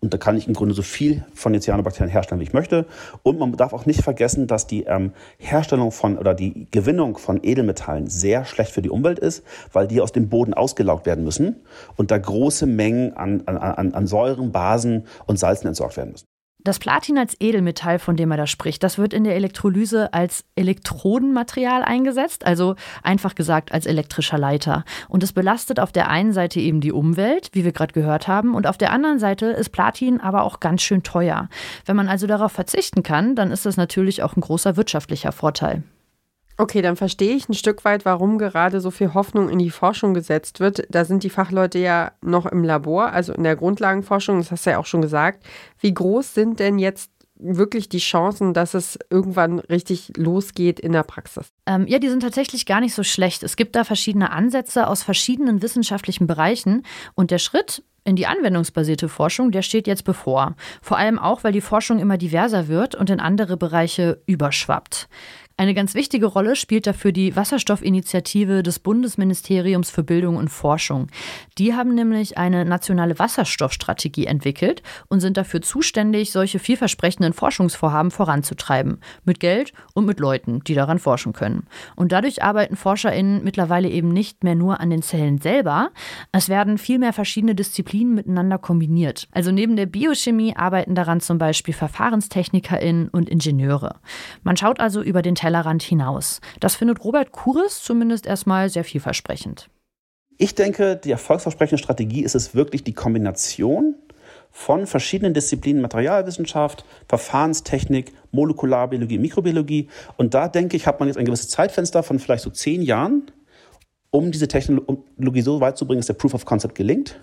und 0.06 0.14
da 0.14 0.18
kann 0.20 0.38
ich 0.38 0.48
im 0.48 0.54
Grunde 0.54 0.76
so 0.76 0.84
viel 0.84 1.26
von 1.34 1.52
den 1.52 1.62
Cyanobakterien 1.64 2.12
herstellen, 2.12 2.40
wie 2.40 2.46
ich 2.46 2.54
möchte. 2.54 2.86
Und 3.24 3.40
man 3.40 3.52
darf 3.54 3.74
auch 3.74 3.88
nicht 3.88 4.04
vergessen, 4.04 4.46
dass 4.46 4.68
die 4.68 4.84
ähm, 4.84 5.14
Herstellung 5.40 5.92
von 5.92 6.18
oder 6.18 6.36
die 6.36 6.68
Gewinnung 6.70 7.18
von 7.18 7.40
Edelmetallen 7.44 8.08
sehr 8.08 8.46
schlecht 8.46 8.72
für 8.72 8.84
die 8.84 8.92
Umwelt 8.92 9.18
ist, 9.18 9.44
weil 9.74 9.88
die 9.88 10.02
aus 10.02 10.12
dem 10.12 10.30
Boden 10.30 10.54
ausgelaugt 10.54 11.08
werden 11.08 11.24
müssen 11.24 11.56
und 11.98 12.12
da 12.12 12.20
große 12.20 12.68
Mengen 12.68 13.18
an, 13.18 13.42
an, 13.48 13.94
an 13.94 14.08
Säuren, 14.08 14.52
Basen 14.52 15.08
und 15.26 15.40
Salzen 15.40 15.68
entsorgt 15.68 15.98
werden 15.98 16.12
müssen. 16.12 16.35
Das 16.66 16.80
Platin 16.80 17.20
als 17.20 17.38
Edelmetall, 17.40 18.00
von 18.00 18.16
dem 18.16 18.32
er 18.32 18.38
da 18.38 18.48
spricht, 18.48 18.82
das 18.82 18.98
wird 18.98 19.14
in 19.14 19.24
der 19.24 19.36
Elektrolyse 19.36 20.12
als 20.16 20.44
Elektrodenmaterial 20.56 21.84
eingesetzt, 21.84 22.44
also 22.44 22.76
einfach 23.04 23.36
gesagt 23.36 23.72
als 23.72 23.86
elektrischer 23.86 24.40
Leiter. 24.40 24.84
Und 25.08 25.22
es 25.22 25.32
belastet 25.32 25.80
auf 25.80 25.92
der 25.92 26.10
einen 26.10 26.34
Seite 26.34 26.60
eben 26.60 26.82
die 26.82 26.92
Umwelt, 26.92 27.50
wie 27.52 27.66
wir 27.66 27.72
gerade 27.72 27.94
gehört 27.94 28.28
haben, 28.28 28.56
und 28.56 28.66
auf 28.66 28.80
der 28.80 28.92
anderen 28.92 29.20
Seite 29.20 29.46
ist 29.46 29.70
Platin 29.70 30.20
aber 30.20 30.42
auch 30.42 30.60
ganz 30.60 30.82
schön 30.82 31.04
teuer. 31.04 31.50
Wenn 31.86 31.98
man 31.98 32.08
also 32.08 32.26
darauf 32.26 32.54
verzichten 32.54 33.04
kann, 33.04 33.36
dann 33.36 33.52
ist 33.52 33.68
das 33.68 33.78
natürlich 33.78 34.24
auch 34.24 34.36
ein 34.36 34.42
großer 34.42 34.76
wirtschaftlicher 34.76 35.32
Vorteil. 35.32 35.84
Okay, 36.58 36.82
dann 36.82 36.96
verstehe 36.96 37.36
ich 37.36 37.50
ein 37.50 37.54
Stück 37.54 37.84
weit, 37.84 38.06
warum 38.06 38.38
gerade 38.38 38.80
so 38.80 38.90
viel 38.90 39.14
Hoffnung 39.14 39.50
in 39.50 39.60
die 39.60 39.70
Forschung 39.70 40.14
gesetzt 40.14 40.60
wird. 40.60 40.84
Da 40.90 41.04
sind 41.04 41.24
die 41.24 41.30
Fachleute 41.30 41.80
ja 41.80 42.14
noch 42.22 42.46
im 42.46 42.64
Labor, 42.64 43.12
also 43.12 43.34
in 43.34 43.44
der 43.44 43.58
Grundlagenforschung, 43.58 44.38
das 44.38 44.52
hast 44.52 44.66
du 44.66 44.70
ja 44.72 44.78
auch 44.78 44.86
schon 44.86 45.02
gesagt. 45.02 45.46
Wie 45.80 45.94
groß 45.94 46.34
sind 46.34 46.60
denn 46.60 46.80
jetzt 46.80 47.12
wirklich 47.38 47.90
die 47.90 48.00
Chancen, 48.00 48.54
dass 48.54 48.74
es 48.74 48.98
irgendwann 49.10 49.60
richtig 49.60 50.14
losgeht 50.16 50.80
in 50.80 50.94
der 50.94 51.04
Praxis? 51.04 51.50
Ähm, 51.66 51.86
ja, 51.88 52.00
die 52.00 52.10
sind 52.10 52.22
tatsächlich 52.22 52.66
gar 52.66 52.80
nicht 52.80 52.96
so 52.96 53.04
schlecht. 53.04 53.44
Es 53.44 53.58
gibt 53.58 53.76
da 53.76 53.84
verschiedene 53.84 54.32
Ansätze 54.32 54.88
aus 54.88 55.04
verschiedenen 55.04 55.62
wissenschaftlichen 55.62 56.28
Bereichen 56.28 56.84
und 57.16 57.32
der 57.32 57.40
Schritt 57.40 57.84
in 58.06 58.16
die 58.16 58.28
anwendungsbasierte 58.28 59.10
Forschung, 59.10 59.52
der 59.52 59.64
steht 59.64 59.88
jetzt 59.88 60.04
bevor. 60.04 60.56
Vor 60.82 60.98
allem 60.98 61.18
auch, 61.18 61.44
weil 61.44 61.52
die 61.52 61.62
Forschung 61.62 62.00
immer 62.00 62.18
diverser 62.18 62.68
wird 62.68 62.94
und 62.94 63.10
in 63.10 63.20
andere 63.20 63.58
Bereiche 63.58 64.22
überschwappt. 64.28 65.10
Eine 65.58 65.74
ganz 65.74 65.96
wichtige 65.96 66.26
Rolle 66.26 66.58
spielt 66.58 66.86
dafür 66.86 67.14
die 67.14 67.38
Wasserstoffinitiative 67.38 68.62
des 68.62 68.80
Bundesministeriums 68.80 69.90
für 69.90 70.04
Bildung 70.04 70.36
und 70.36 70.50
Forschung. 70.50 71.08
Die 71.58 71.74
haben 71.74 71.96
nämlich 71.96 72.38
eine 72.38 72.66
nationale 72.66 73.18
Wasserstoffstrategie 73.20 74.26
entwickelt 74.26 74.84
und 75.08 75.22
sind 75.22 75.38
dafür 75.38 75.62
zuständig, 75.62 76.34
solche 76.34 76.60
vielversprechenden 76.60 77.32
Forschungsvorhaben 77.32 78.12
voranzutreiben. 78.12 79.00
Mit 79.24 79.40
Geld 79.40 79.72
und 79.94 80.06
mit 80.06 80.20
Leuten, 80.20 80.60
die 80.66 80.74
daran 80.74 81.00
forschen 81.00 81.32
können. 81.32 81.68
Und 81.96 82.12
dadurch 82.12 82.44
arbeiten 82.44 82.76
ForscherInnen 82.76 83.42
mittlerweile 83.42 83.88
eben 83.88 84.10
nicht 84.10 84.44
mehr 84.44 84.56
nur 84.56 84.82
an 84.82 84.90
den 84.90 85.04
Zellen 85.04 85.40
selber. 85.40 85.92
Es 86.34 86.50
werden 86.50 86.78
vielmehr 86.78 87.14
verschiedene 87.14 87.56
Disziplinen 87.56 88.14
miteinander 88.14 88.58
kombiniert. 88.58 89.30
Also 89.32 89.54
neben 89.54 89.78
der 89.78 89.86
Biochemie 89.86 90.54
arbeiten 90.58 90.96
daran 90.96 91.22
zum 91.22 91.38
Beispiel 91.38 91.74
VerfahrenstechnikerInnen 91.74 93.08
und 93.08 93.30
Ingenieure. 93.30 94.02
Man 94.44 94.58
schaut 94.58 94.82
also 94.82 95.02
über 95.02 95.22
den 95.22 95.36
Tellerrand 95.46 95.84
hinaus. 95.84 96.42
Das 96.60 96.76
findet 96.76 97.04
Robert 97.04 97.32
Kuris 97.32 97.84
zumindest 97.84 98.26
erstmal 98.26 98.68
sehr 98.70 98.84
vielversprechend. 98.84 99.70
Ich 100.40 100.56
denke, 100.56 100.96
die 100.96 101.12
erfolgsversprechende 101.12 101.78
Strategie 101.78 102.24
ist 102.24 102.34
es 102.34 102.56
wirklich 102.56 102.84
die 102.84 102.94
Kombination 102.94 103.94
von 104.50 104.88
verschiedenen 104.88 105.36
Disziplinen 105.36 105.84
Materialwissenschaft, 105.84 106.84
Verfahrenstechnik, 107.08 108.12
Molekularbiologie, 108.32 109.20
Mikrobiologie. 109.20 109.88
Und 110.18 110.34
da 110.34 110.48
denke 110.48 110.78
ich, 110.78 110.88
hat 110.88 111.00
man 111.00 111.10
jetzt 111.10 111.18
ein 111.18 111.26
gewisses 111.26 111.50
Zeitfenster 111.50 112.02
von 112.02 112.18
vielleicht 112.18 112.44
so 112.44 112.50
zehn 112.50 112.82
Jahren, 112.82 113.30
um 114.10 114.32
diese 114.32 114.48
Technologie 114.48 115.42
so 115.42 115.62
weit 115.62 115.78
zu 115.78 115.86
bringen, 115.86 116.00
dass 116.00 116.08
der 116.08 116.16
Proof 116.16 116.34
of 116.34 116.46
Concept 116.46 116.74
gelingt 116.74 117.20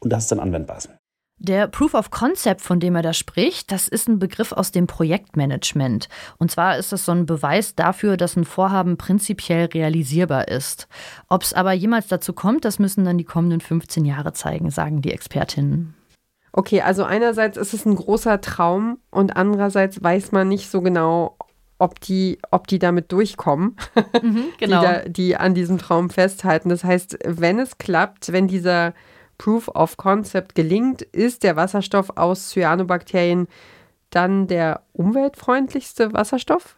und 0.00 0.12
dass 0.12 0.24
es 0.24 0.28
dann 0.28 0.40
anwendbar 0.40 0.78
ist. 0.78 0.90
Der 1.44 1.66
Proof 1.66 1.94
of 1.94 2.12
Concept, 2.12 2.60
von 2.60 2.78
dem 2.78 2.94
er 2.94 3.02
da 3.02 3.12
spricht, 3.12 3.72
das 3.72 3.88
ist 3.88 4.08
ein 4.08 4.20
Begriff 4.20 4.52
aus 4.52 4.70
dem 4.70 4.86
Projektmanagement. 4.86 6.08
Und 6.38 6.52
zwar 6.52 6.78
ist 6.78 6.92
das 6.92 7.04
so 7.04 7.10
ein 7.10 7.26
Beweis 7.26 7.74
dafür, 7.74 8.16
dass 8.16 8.36
ein 8.36 8.44
Vorhaben 8.44 8.96
prinzipiell 8.96 9.64
realisierbar 9.64 10.46
ist. 10.46 10.86
Ob 11.28 11.42
es 11.42 11.52
aber 11.52 11.72
jemals 11.72 12.06
dazu 12.06 12.32
kommt, 12.32 12.64
das 12.64 12.78
müssen 12.78 13.04
dann 13.04 13.18
die 13.18 13.24
kommenden 13.24 13.60
15 13.60 14.04
Jahre 14.04 14.32
zeigen, 14.32 14.70
sagen 14.70 15.02
die 15.02 15.10
Expertinnen. 15.10 15.94
Okay, 16.52 16.80
also 16.80 17.02
einerseits 17.02 17.56
ist 17.56 17.74
es 17.74 17.86
ein 17.86 17.96
großer 17.96 18.40
Traum 18.40 18.98
und 19.10 19.36
andererseits 19.36 20.00
weiß 20.00 20.30
man 20.30 20.46
nicht 20.46 20.70
so 20.70 20.80
genau, 20.80 21.36
ob 21.76 21.98
die, 21.98 22.38
ob 22.52 22.68
die 22.68 22.78
damit 22.78 23.10
durchkommen, 23.10 23.76
mhm, 24.22 24.44
genau. 24.60 24.80
die, 24.80 24.86
da, 24.86 25.08
die 25.08 25.36
an 25.36 25.54
diesem 25.54 25.78
Traum 25.78 26.08
festhalten. 26.08 26.68
Das 26.68 26.84
heißt, 26.84 27.18
wenn 27.26 27.58
es 27.58 27.78
klappt, 27.78 28.32
wenn 28.32 28.46
dieser 28.46 28.94
Proof 29.42 29.66
of 29.74 29.96
Concept 29.96 30.54
gelingt, 30.54 31.02
ist 31.02 31.42
der 31.42 31.56
Wasserstoff 31.56 32.10
aus 32.16 32.50
Cyanobakterien 32.50 33.48
dann 34.10 34.46
der 34.46 34.82
umweltfreundlichste 34.92 36.12
Wasserstoff? 36.12 36.76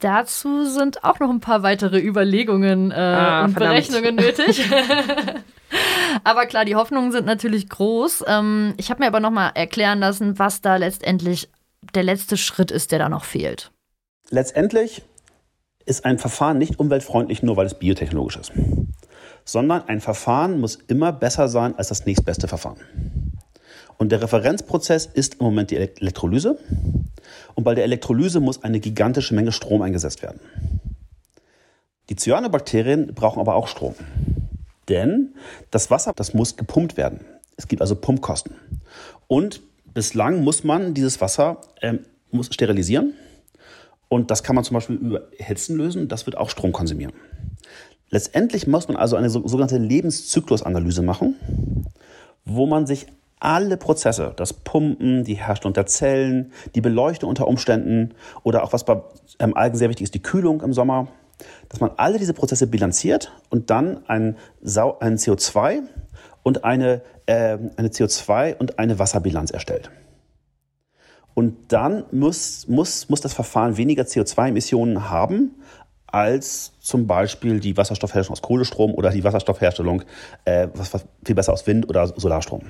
Dazu 0.00 0.64
sind 0.64 1.04
auch 1.04 1.20
noch 1.20 1.30
ein 1.30 1.38
paar 1.38 1.62
weitere 1.62 2.00
Überlegungen 2.00 2.90
äh, 2.90 2.94
ah, 2.94 3.44
und 3.44 3.52
verdammt. 3.52 3.74
Berechnungen 3.76 4.16
nötig. 4.16 4.68
aber 6.24 6.46
klar, 6.46 6.64
die 6.64 6.74
Hoffnungen 6.74 7.12
sind 7.12 7.26
natürlich 7.26 7.68
groß. 7.68 8.24
Ähm, 8.26 8.74
ich 8.76 8.90
habe 8.90 8.98
mir 8.98 9.06
aber 9.06 9.20
noch 9.20 9.30
mal 9.30 9.50
erklären 9.50 10.00
lassen, 10.00 10.40
was 10.40 10.62
da 10.62 10.74
letztendlich 10.74 11.48
der 11.94 12.02
letzte 12.02 12.36
Schritt 12.36 12.72
ist, 12.72 12.90
der 12.90 12.98
da 12.98 13.08
noch 13.08 13.22
fehlt. 13.22 13.70
Letztendlich 14.30 15.02
ist 15.86 16.04
ein 16.04 16.18
Verfahren 16.18 16.58
nicht 16.58 16.80
umweltfreundlich, 16.80 17.44
nur 17.44 17.56
weil 17.56 17.66
es 17.66 17.78
biotechnologisch 17.78 18.38
ist 18.38 18.52
sondern 19.44 19.82
ein 19.88 20.00
Verfahren 20.00 20.60
muss 20.60 20.76
immer 20.88 21.12
besser 21.12 21.48
sein 21.48 21.74
als 21.76 21.88
das 21.88 22.06
nächstbeste 22.06 22.48
Verfahren. 22.48 22.78
Und 23.98 24.10
der 24.10 24.22
Referenzprozess 24.22 25.06
ist 25.06 25.34
im 25.34 25.46
Moment 25.46 25.70
die 25.70 25.76
Elektrolyse. 25.76 26.58
Und 27.54 27.64
bei 27.64 27.74
der 27.74 27.84
Elektrolyse 27.84 28.40
muss 28.40 28.64
eine 28.64 28.80
gigantische 28.80 29.34
Menge 29.34 29.52
Strom 29.52 29.82
eingesetzt 29.82 30.22
werden. 30.22 30.40
Die 32.08 32.16
Cyanobakterien 32.16 33.14
brauchen 33.14 33.40
aber 33.40 33.54
auch 33.54 33.68
Strom. 33.68 33.94
Denn 34.88 35.34
das 35.70 35.90
Wasser, 35.90 36.12
das 36.14 36.34
muss 36.34 36.56
gepumpt 36.56 36.96
werden. 36.96 37.20
Es 37.56 37.68
gibt 37.68 37.80
also 37.80 37.94
Pumpkosten. 37.94 38.56
Und 39.28 39.60
bislang 39.94 40.42
muss 40.42 40.64
man 40.64 40.94
dieses 40.94 41.20
Wasser 41.20 41.60
ähm, 41.80 42.00
muss 42.30 42.52
sterilisieren. 42.52 43.14
Und 44.08 44.30
das 44.30 44.42
kann 44.42 44.56
man 44.56 44.64
zum 44.64 44.74
Beispiel 44.74 44.96
über 44.96 45.28
Hitzen 45.38 45.76
lösen. 45.76 46.08
Das 46.08 46.26
wird 46.26 46.36
auch 46.36 46.50
Strom 46.50 46.72
konsumieren. 46.72 47.12
Letztendlich 48.12 48.66
muss 48.66 48.88
man 48.88 48.98
also 48.98 49.16
eine 49.16 49.30
sogenannte 49.30 49.78
Lebenszyklusanalyse 49.78 51.00
machen, 51.00 51.34
wo 52.44 52.66
man 52.66 52.86
sich 52.86 53.06
alle 53.40 53.78
Prozesse, 53.78 54.34
das 54.36 54.52
Pumpen, 54.52 55.24
die 55.24 55.34
Herstellung 55.34 55.72
der 55.72 55.86
Zellen, 55.86 56.52
die 56.74 56.82
Beleuchtung 56.82 57.30
unter 57.30 57.48
Umständen 57.48 58.12
oder 58.42 58.64
auch 58.64 58.74
was 58.74 58.84
bei 58.84 59.00
ähm, 59.38 59.56
Algen 59.56 59.78
sehr 59.78 59.88
wichtig 59.88 60.04
ist, 60.04 60.14
die 60.14 60.22
Kühlung 60.22 60.60
im 60.60 60.74
Sommer, 60.74 61.08
dass 61.70 61.80
man 61.80 61.90
alle 61.96 62.18
diese 62.18 62.34
Prozesse 62.34 62.66
bilanziert 62.66 63.32
und 63.48 63.70
dann 63.70 64.06
ein, 64.08 64.36
Sau 64.60 64.98
ein 64.98 65.16
CO2 65.16 65.80
und 66.42 66.64
eine, 66.64 67.00
äh, 67.24 67.56
eine 67.76 67.88
CO2 67.88 68.58
und 68.58 68.78
eine 68.78 68.98
Wasserbilanz 68.98 69.52
erstellt. 69.52 69.90
Und 71.32 71.72
dann 71.72 72.04
muss, 72.12 72.68
muss, 72.68 73.08
muss 73.08 73.22
das 73.22 73.32
Verfahren 73.32 73.78
weniger 73.78 74.02
CO2-Emissionen 74.02 75.08
haben, 75.08 75.54
als 76.12 76.72
zum 76.80 77.06
Beispiel 77.06 77.58
die 77.58 77.76
Wasserstoffherstellung 77.76 78.34
aus 78.34 78.42
Kohlestrom 78.42 78.94
oder 78.94 79.10
die 79.10 79.24
Wasserstoffherstellung 79.24 80.02
äh, 80.44 80.68
was, 80.74 80.94
was 80.94 81.04
viel 81.24 81.34
besser 81.34 81.52
aus 81.52 81.66
Wind 81.66 81.88
oder 81.88 82.06
Solarstrom. 82.06 82.62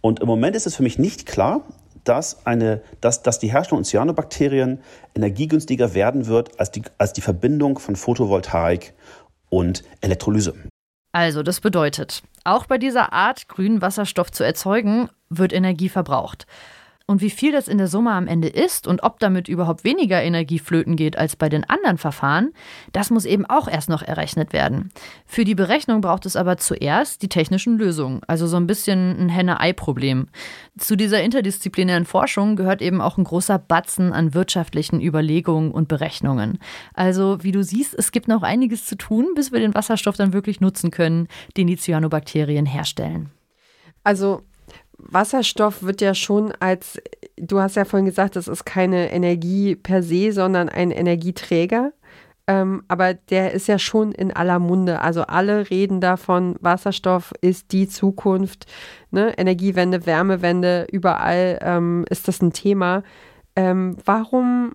Und 0.00 0.20
im 0.20 0.26
Moment 0.26 0.56
ist 0.56 0.66
es 0.66 0.76
für 0.76 0.82
mich 0.82 0.98
nicht 0.98 1.26
klar, 1.26 1.62
dass, 2.04 2.44
eine, 2.46 2.82
dass, 3.00 3.22
dass 3.22 3.38
die 3.38 3.52
Herstellung 3.52 3.78
von 3.78 3.84
Cyanobakterien 3.84 4.80
energiegünstiger 5.14 5.94
werden 5.94 6.26
wird 6.26 6.58
als 6.58 6.72
die, 6.72 6.82
als 6.98 7.12
die 7.12 7.20
Verbindung 7.20 7.78
von 7.78 7.94
Photovoltaik 7.94 8.92
und 9.48 9.84
Elektrolyse. 10.00 10.54
Also, 11.12 11.42
das 11.42 11.60
bedeutet, 11.60 12.22
auch 12.42 12.66
bei 12.66 12.78
dieser 12.78 13.12
Art, 13.12 13.46
grünen 13.46 13.82
Wasserstoff 13.82 14.32
zu 14.32 14.44
erzeugen, 14.44 15.10
wird 15.28 15.52
Energie 15.52 15.90
verbraucht. 15.90 16.46
Und 17.12 17.20
wie 17.20 17.28
viel 17.28 17.52
das 17.52 17.68
in 17.68 17.76
der 17.76 17.88
Summe 17.88 18.12
am 18.12 18.26
Ende 18.26 18.48
ist 18.48 18.86
und 18.86 19.02
ob 19.02 19.20
damit 19.20 19.46
überhaupt 19.46 19.84
weniger 19.84 20.22
Energie 20.22 20.58
flöten 20.58 20.96
geht 20.96 21.18
als 21.18 21.36
bei 21.36 21.50
den 21.50 21.68
anderen 21.68 21.98
Verfahren, 21.98 22.54
das 22.94 23.10
muss 23.10 23.26
eben 23.26 23.44
auch 23.44 23.68
erst 23.68 23.90
noch 23.90 24.00
errechnet 24.00 24.54
werden. 24.54 24.88
Für 25.26 25.44
die 25.44 25.54
Berechnung 25.54 26.00
braucht 26.00 26.24
es 26.24 26.36
aber 26.36 26.56
zuerst 26.56 27.20
die 27.20 27.28
technischen 27.28 27.76
Lösungen, 27.76 28.22
also 28.28 28.46
so 28.46 28.56
ein 28.56 28.66
bisschen 28.66 29.14
ein 29.18 29.28
Henne-Ei-Problem. 29.28 30.28
Zu 30.78 30.96
dieser 30.96 31.22
interdisziplinären 31.22 32.06
Forschung 32.06 32.56
gehört 32.56 32.80
eben 32.80 33.02
auch 33.02 33.18
ein 33.18 33.24
großer 33.24 33.58
Batzen 33.58 34.14
an 34.14 34.32
wirtschaftlichen 34.32 34.98
Überlegungen 34.98 35.70
und 35.70 35.88
Berechnungen. 35.88 36.60
Also, 36.94 37.44
wie 37.44 37.52
du 37.52 37.62
siehst, 37.62 37.94
es 37.94 38.10
gibt 38.12 38.26
noch 38.26 38.42
einiges 38.42 38.86
zu 38.86 38.96
tun, 38.96 39.34
bis 39.34 39.52
wir 39.52 39.60
den 39.60 39.74
Wasserstoff 39.74 40.16
dann 40.16 40.32
wirklich 40.32 40.62
nutzen 40.62 40.90
können, 40.90 41.28
den 41.58 41.66
die 41.66 41.76
Cyanobakterien 41.76 42.64
herstellen. 42.64 43.28
Also 44.04 44.42
Wasserstoff 45.02 45.82
wird 45.82 46.00
ja 46.00 46.14
schon 46.14 46.52
als, 46.60 47.00
du 47.36 47.60
hast 47.60 47.76
ja 47.76 47.84
vorhin 47.84 48.06
gesagt, 48.06 48.36
das 48.36 48.48
ist 48.48 48.64
keine 48.64 49.12
Energie 49.12 49.76
per 49.76 50.02
se, 50.02 50.32
sondern 50.32 50.68
ein 50.68 50.90
Energieträger. 50.90 51.92
Ähm, 52.46 52.82
aber 52.88 53.14
der 53.14 53.52
ist 53.52 53.68
ja 53.68 53.78
schon 53.78 54.12
in 54.12 54.32
aller 54.32 54.58
Munde. 54.58 55.00
Also 55.00 55.22
alle 55.22 55.70
reden 55.70 56.00
davon, 56.00 56.56
Wasserstoff 56.60 57.32
ist 57.40 57.72
die 57.72 57.88
Zukunft. 57.88 58.66
Ne? 59.10 59.36
Energiewende, 59.38 60.06
Wärmewende, 60.06 60.86
überall 60.90 61.58
ähm, 61.62 62.04
ist 62.10 62.26
das 62.26 62.42
ein 62.42 62.52
Thema. 62.52 63.04
Ähm, 63.54 63.96
warum 64.04 64.72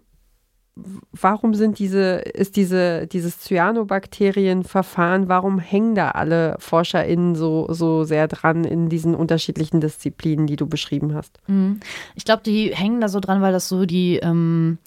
warum 1.11 1.53
sind 1.53 1.79
diese, 1.79 2.15
ist 2.15 2.55
diese, 2.55 3.07
dieses 3.07 3.39
Cyanobakterienverfahren, 3.39 5.27
warum 5.27 5.59
hängen 5.59 5.95
da 5.95 6.11
alle 6.11 6.55
ForscherInnen 6.59 7.35
so, 7.35 7.67
so 7.69 8.03
sehr 8.03 8.27
dran 8.27 8.63
in 8.63 8.89
diesen 8.89 9.15
unterschiedlichen 9.15 9.81
Disziplinen, 9.81 10.47
die 10.47 10.55
du 10.55 10.67
beschrieben 10.67 11.13
hast? 11.13 11.39
Mhm. 11.47 11.79
Ich 12.15 12.25
glaube, 12.25 12.43
die 12.43 12.75
hängen 12.75 13.01
da 13.01 13.09
so 13.09 13.19
dran, 13.19 13.41
weil 13.41 13.53
das 13.53 13.67
so 13.67 13.85
die 13.85 14.17
ähm, 14.17 14.77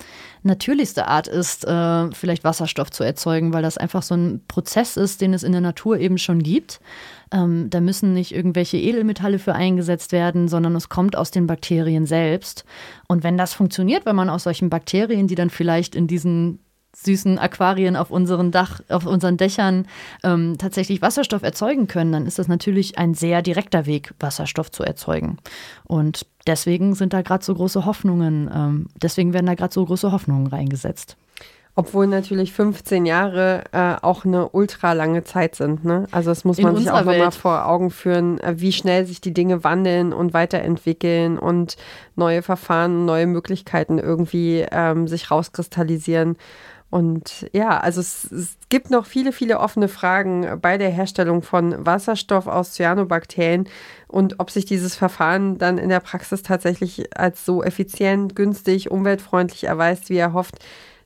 natürlichste 0.42 1.08
Art 1.08 1.28
ist, 1.28 1.64
äh, 1.66 2.10
vielleicht 2.12 2.44
Wasserstoff 2.44 2.90
zu 2.90 3.04
erzeugen, 3.04 3.52
weil 3.52 3.62
das 3.62 3.78
einfach 3.78 4.02
so 4.02 4.14
ein 4.14 4.42
Prozess 4.48 4.96
ist, 4.96 5.20
den 5.20 5.34
es 5.34 5.42
in 5.42 5.52
der 5.52 5.60
Natur 5.60 5.98
eben 5.98 6.18
schon 6.18 6.42
gibt. 6.42 6.80
Ähm, 7.32 7.70
da 7.70 7.80
müssen 7.80 8.12
nicht 8.12 8.34
irgendwelche 8.34 8.76
Edelmetalle 8.76 9.38
für 9.38 9.54
eingesetzt 9.54 10.12
werden, 10.12 10.48
sondern 10.48 10.74
es 10.74 10.88
kommt 10.88 11.16
aus 11.16 11.30
den 11.30 11.46
Bakterien 11.46 12.06
selbst. 12.06 12.64
Und 13.06 13.22
wenn 13.22 13.38
das 13.38 13.54
funktioniert, 13.54 14.06
wenn 14.06 14.16
man 14.16 14.30
aus 14.30 14.44
solchen 14.44 14.70
Bakterien, 14.70 15.28
die 15.28 15.36
dann 15.36 15.50
vielleicht 15.50 15.94
in 15.94 16.06
diesen 16.06 16.58
süßen 16.96 17.38
Aquarien 17.38 17.96
auf 17.96 18.10
unseren 18.10 18.50
Dach, 18.50 18.80
auf 18.88 19.06
unseren 19.06 19.36
Dächern 19.36 19.86
ähm, 20.24 20.56
tatsächlich 20.58 21.02
Wasserstoff 21.02 21.42
erzeugen 21.42 21.86
können, 21.86 22.12
dann 22.12 22.26
ist 22.26 22.38
das 22.38 22.48
natürlich 22.48 22.98
ein 22.98 23.14
sehr 23.14 23.42
direkter 23.42 23.86
Weg, 23.86 24.12
Wasserstoff 24.18 24.70
zu 24.70 24.82
erzeugen. 24.82 25.38
Und 25.84 26.26
deswegen 26.46 26.94
sind 26.94 27.12
da 27.12 27.22
gerade 27.22 27.44
so 27.44 27.54
große 27.54 27.84
Hoffnungen, 27.84 28.50
ähm, 28.52 28.88
deswegen 29.00 29.32
werden 29.32 29.46
da 29.46 29.54
gerade 29.54 29.72
so 29.72 29.84
große 29.84 30.10
Hoffnungen 30.10 30.48
reingesetzt. 30.48 31.16
Obwohl 31.80 32.06
natürlich 32.06 32.52
15 32.52 33.06
Jahre 33.06 33.64
äh, 33.72 33.94
auch 34.02 34.26
eine 34.26 34.50
ultra 34.50 34.92
lange 34.92 35.24
Zeit 35.24 35.54
sind. 35.54 35.82
Ne? 35.82 36.06
Also 36.10 36.30
das 36.30 36.44
muss 36.44 36.60
man 36.60 36.76
sich 36.76 36.90
auch 36.90 37.04
nochmal 37.04 37.30
vor 37.32 37.66
Augen 37.66 37.90
führen, 37.90 38.38
äh, 38.40 38.54
wie 38.58 38.72
schnell 38.72 39.06
sich 39.06 39.22
die 39.22 39.32
Dinge 39.32 39.64
wandeln 39.64 40.12
und 40.12 40.34
weiterentwickeln 40.34 41.38
und 41.38 41.78
neue 42.16 42.42
Verfahren, 42.42 43.06
neue 43.06 43.26
Möglichkeiten 43.26 43.98
irgendwie 43.98 44.66
ähm, 44.70 45.08
sich 45.08 45.30
rauskristallisieren. 45.30 46.36
Und 46.90 47.48
ja, 47.52 47.78
also 47.78 48.00
es, 48.00 48.30
es, 48.30 48.58
gibt 48.68 48.90
noch 48.90 49.06
viele, 49.06 49.32
viele 49.32 49.60
offene 49.60 49.86
Fragen 49.86 50.58
bei 50.60 50.76
der 50.76 50.90
Herstellung 50.90 51.42
von 51.42 51.86
Wasserstoff 51.86 52.48
aus 52.48 52.72
Cyanobakterien 52.72 53.68
und 54.08 54.40
ob 54.40 54.50
sich 54.50 54.64
dieses 54.64 54.96
Verfahren 54.96 55.56
dann 55.56 55.78
in 55.78 55.88
der 55.88 56.00
Praxis 56.00 56.42
tatsächlich 56.42 57.16
als 57.16 57.46
so 57.46 57.62
effizient, 57.62 58.34
günstig, 58.34 58.90
umweltfreundlich 58.90 59.64
erweist, 59.64 60.10
wie 60.10 60.16
er 60.16 60.32
hofft. 60.32 60.56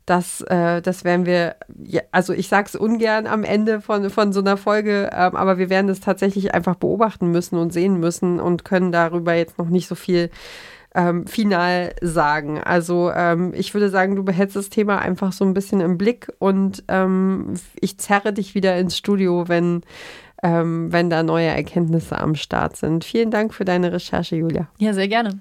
Das, 0.07 0.43
äh, 0.43 0.83
das 0.83 1.05
werden 1.05 1.25
wir, 1.25 1.57
ja, 1.83 2.03
also 2.13 2.35
ich 2.35 2.49
sage 2.49 2.69
es 2.69 2.77
ungern 2.77 3.27
am 3.27 3.43
Ende 3.43 3.81
von, 3.81 4.11
von 4.11 4.35
so 4.35 4.41
einer 4.41 4.59
Folge, 4.59 5.09
ähm, 5.13 5.35
aber 5.35 5.57
wir 5.57 5.71
werden 5.71 5.89
es 5.89 6.01
tatsächlich 6.01 6.53
einfach 6.53 6.75
beobachten 6.75 7.31
müssen 7.31 7.57
und 7.57 7.73
sehen 7.73 7.99
müssen 7.99 8.39
und 8.39 8.67
können 8.67 8.93
darüber 8.93 9.33
jetzt 9.35 9.57
noch 9.57 9.71
nicht 9.71 9.89
so 9.89 9.95
viel 9.95 10.31
ähm, 10.95 11.27
final 11.27 11.95
sagen. 12.01 12.61
Also 12.63 13.11
ähm, 13.15 13.53
ich 13.55 13.75
würde 13.75 13.89
sagen, 13.89 14.15
du 14.15 14.25
behältst 14.25 14.57
das 14.57 14.69
Thema 14.69 14.99
einfach 14.99 15.33
so 15.33 15.45
ein 15.45 15.55
bisschen 15.55 15.81
im 15.81 15.99
Blick 15.99 16.33
und 16.39 16.85
ähm, 16.89 17.55
ich 17.81 17.99
zerre 17.99 18.33
dich 18.33 18.55
wieder 18.55 18.77
ins 18.79 18.97
Studio, 18.97 19.49
wenn, 19.49 19.83
ähm, 20.43 20.93
wenn 20.93 21.11
da 21.11 21.23
neue 21.23 21.49
Erkenntnisse 21.49 22.19
am 22.19 22.35
Start 22.35 22.77
sind. 22.77 23.05
Vielen 23.05 23.31
Dank 23.31 23.55
für 23.55 23.65
deine 23.65 23.93
Recherche, 23.93 24.37
Julia. 24.37 24.69
Ja, 24.79 24.93
sehr 24.93 25.09
gerne. 25.09 25.41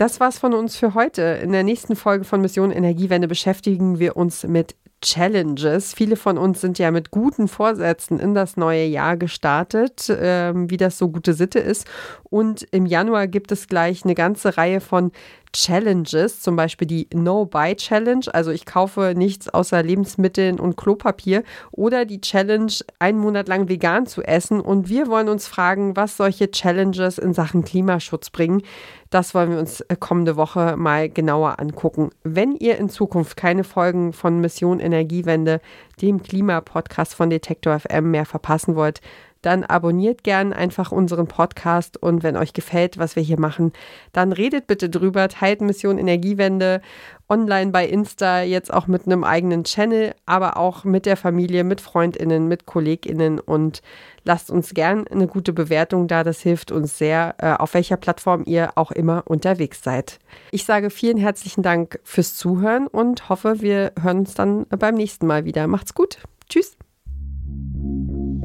Das 0.00 0.18
war's 0.18 0.38
von 0.38 0.54
uns 0.54 0.76
für 0.76 0.94
heute. 0.94 1.20
In 1.42 1.52
der 1.52 1.62
nächsten 1.62 1.94
Folge 1.94 2.24
von 2.24 2.40
Mission 2.40 2.70
Energiewende 2.70 3.28
beschäftigen 3.28 3.98
wir 3.98 4.16
uns 4.16 4.44
mit 4.44 4.74
Challenges. 5.02 5.92
Viele 5.92 6.16
von 6.16 6.38
uns 6.38 6.62
sind 6.62 6.78
ja 6.78 6.90
mit 6.90 7.10
guten 7.10 7.48
Vorsätzen 7.48 8.18
in 8.18 8.34
das 8.34 8.56
neue 8.56 8.86
Jahr 8.86 9.18
gestartet, 9.18 10.08
äh, 10.08 10.54
wie 10.54 10.78
das 10.78 10.96
so 10.96 11.10
gute 11.10 11.34
Sitte 11.34 11.58
ist. 11.58 11.86
Und 12.22 12.62
im 12.70 12.86
Januar 12.86 13.26
gibt 13.26 13.52
es 13.52 13.68
gleich 13.68 14.02
eine 14.02 14.14
ganze 14.14 14.56
Reihe 14.56 14.80
von 14.80 15.12
Challenges, 15.52 16.40
zum 16.40 16.56
Beispiel 16.56 16.86
die 16.86 17.08
No-Buy-Challenge, 17.12 18.26
also 18.32 18.50
ich 18.50 18.66
kaufe 18.66 19.14
nichts 19.16 19.48
außer 19.48 19.82
Lebensmitteln 19.82 20.60
und 20.60 20.76
Klopapier, 20.76 21.42
oder 21.72 22.04
die 22.04 22.20
Challenge, 22.20 22.72
einen 22.98 23.18
Monat 23.18 23.48
lang 23.48 23.68
vegan 23.68 24.06
zu 24.06 24.22
essen. 24.22 24.60
Und 24.60 24.88
wir 24.88 25.08
wollen 25.08 25.28
uns 25.28 25.48
fragen, 25.48 25.96
was 25.96 26.16
solche 26.16 26.50
Challenges 26.50 27.18
in 27.18 27.34
Sachen 27.34 27.64
Klimaschutz 27.64 28.30
bringen. 28.30 28.62
Das 29.10 29.34
wollen 29.34 29.50
wir 29.50 29.58
uns 29.58 29.80
äh, 29.80 29.96
kommende 29.98 30.36
Woche 30.36 30.76
mal 30.76 31.08
genauer 31.08 31.58
angucken. 31.58 32.10
Wenn 32.22 32.54
ihr 32.54 32.78
in 32.78 32.88
Zukunft 32.88 33.36
keine 33.36 33.64
Folgen 33.64 34.12
von 34.12 34.40
Mission 34.40 34.78
Energiewende, 34.78 35.60
dem 36.00 36.22
Klimapodcast 36.22 37.14
von 37.14 37.28
Detektor 37.28 37.80
FM, 37.80 38.12
mehr 38.12 38.24
verpassen 38.24 38.76
wollt, 38.76 39.00
dann 39.42 39.64
abonniert 39.64 40.24
gern 40.24 40.52
einfach 40.52 40.92
unseren 40.92 41.26
Podcast 41.26 41.96
und 41.96 42.22
wenn 42.22 42.36
euch 42.36 42.52
gefällt, 42.52 42.98
was 42.98 43.16
wir 43.16 43.22
hier 43.22 43.40
machen, 43.40 43.72
dann 44.12 44.32
redet 44.32 44.66
bitte 44.66 44.90
drüber, 44.90 45.28
teilt 45.28 45.60
Mission 45.60 45.98
Energiewende 45.98 46.80
online 47.28 47.70
bei 47.70 47.86
Insta, 47.86 48.42
jetzt 48.42 48.72
auch 48.72 48.86
mit 48.86 49.06
einem 49.06 49.24
eigenen 49.24 49.64
Channel, 49.64 50.14
aber 50.26 50.56
auch 50.56 50.84
mit 50.84 51.06
der 51.06 51.16
Familie, 51.16 51.64
mit 51.64 51.80
Freundinnen, 51.80 52.48
mit 52.48 52.66
Kolleginnen 52.66 53.38
und 53.38 53.82
lasst 54.24 54.50
uns 54.50 54.74
gern 54.74 55.06
eine 55.06 55.26
gute 55.26 55.52
Bewertung 55.52 56.08
da, 56.08 56.24
das 56.24 56.40
hilft 56.40 56.72
uns 56.72 56.98
sehr, 56.98 57.36
äh, 57.38 57.52
auf 57.52 57.74
welcher 57.74 57.96
Plattform 57.96 58.42
ihr 58.44 58.72
auch 58.74 58.90
immer 58.90 59.22
unterwegs 59.26 59.82
seid. 59.82 60.18
Ich 60.50 60.64
sage 60.64 60.90
vielen 60.90 61.16
herzlichen 61.16 61.62
Dank 61.62 62.00
fürs 62.02 62.34
Zuhören 62.34 62.86
und 62.86 63.28
hoffe, 63.28 63.60
wir 63.60 63.92
hören 64.00 64.20
uns 64.20 64.34
dann 64.34 64.66
beim 64.66 64.96
nächsten 64.96 65.26
Mal 65.26 65.44
wieder. 65.44 65.66
Macht's 65.66 65.94
gut. 65.94 66.18
Tschüss. 66.48 66.76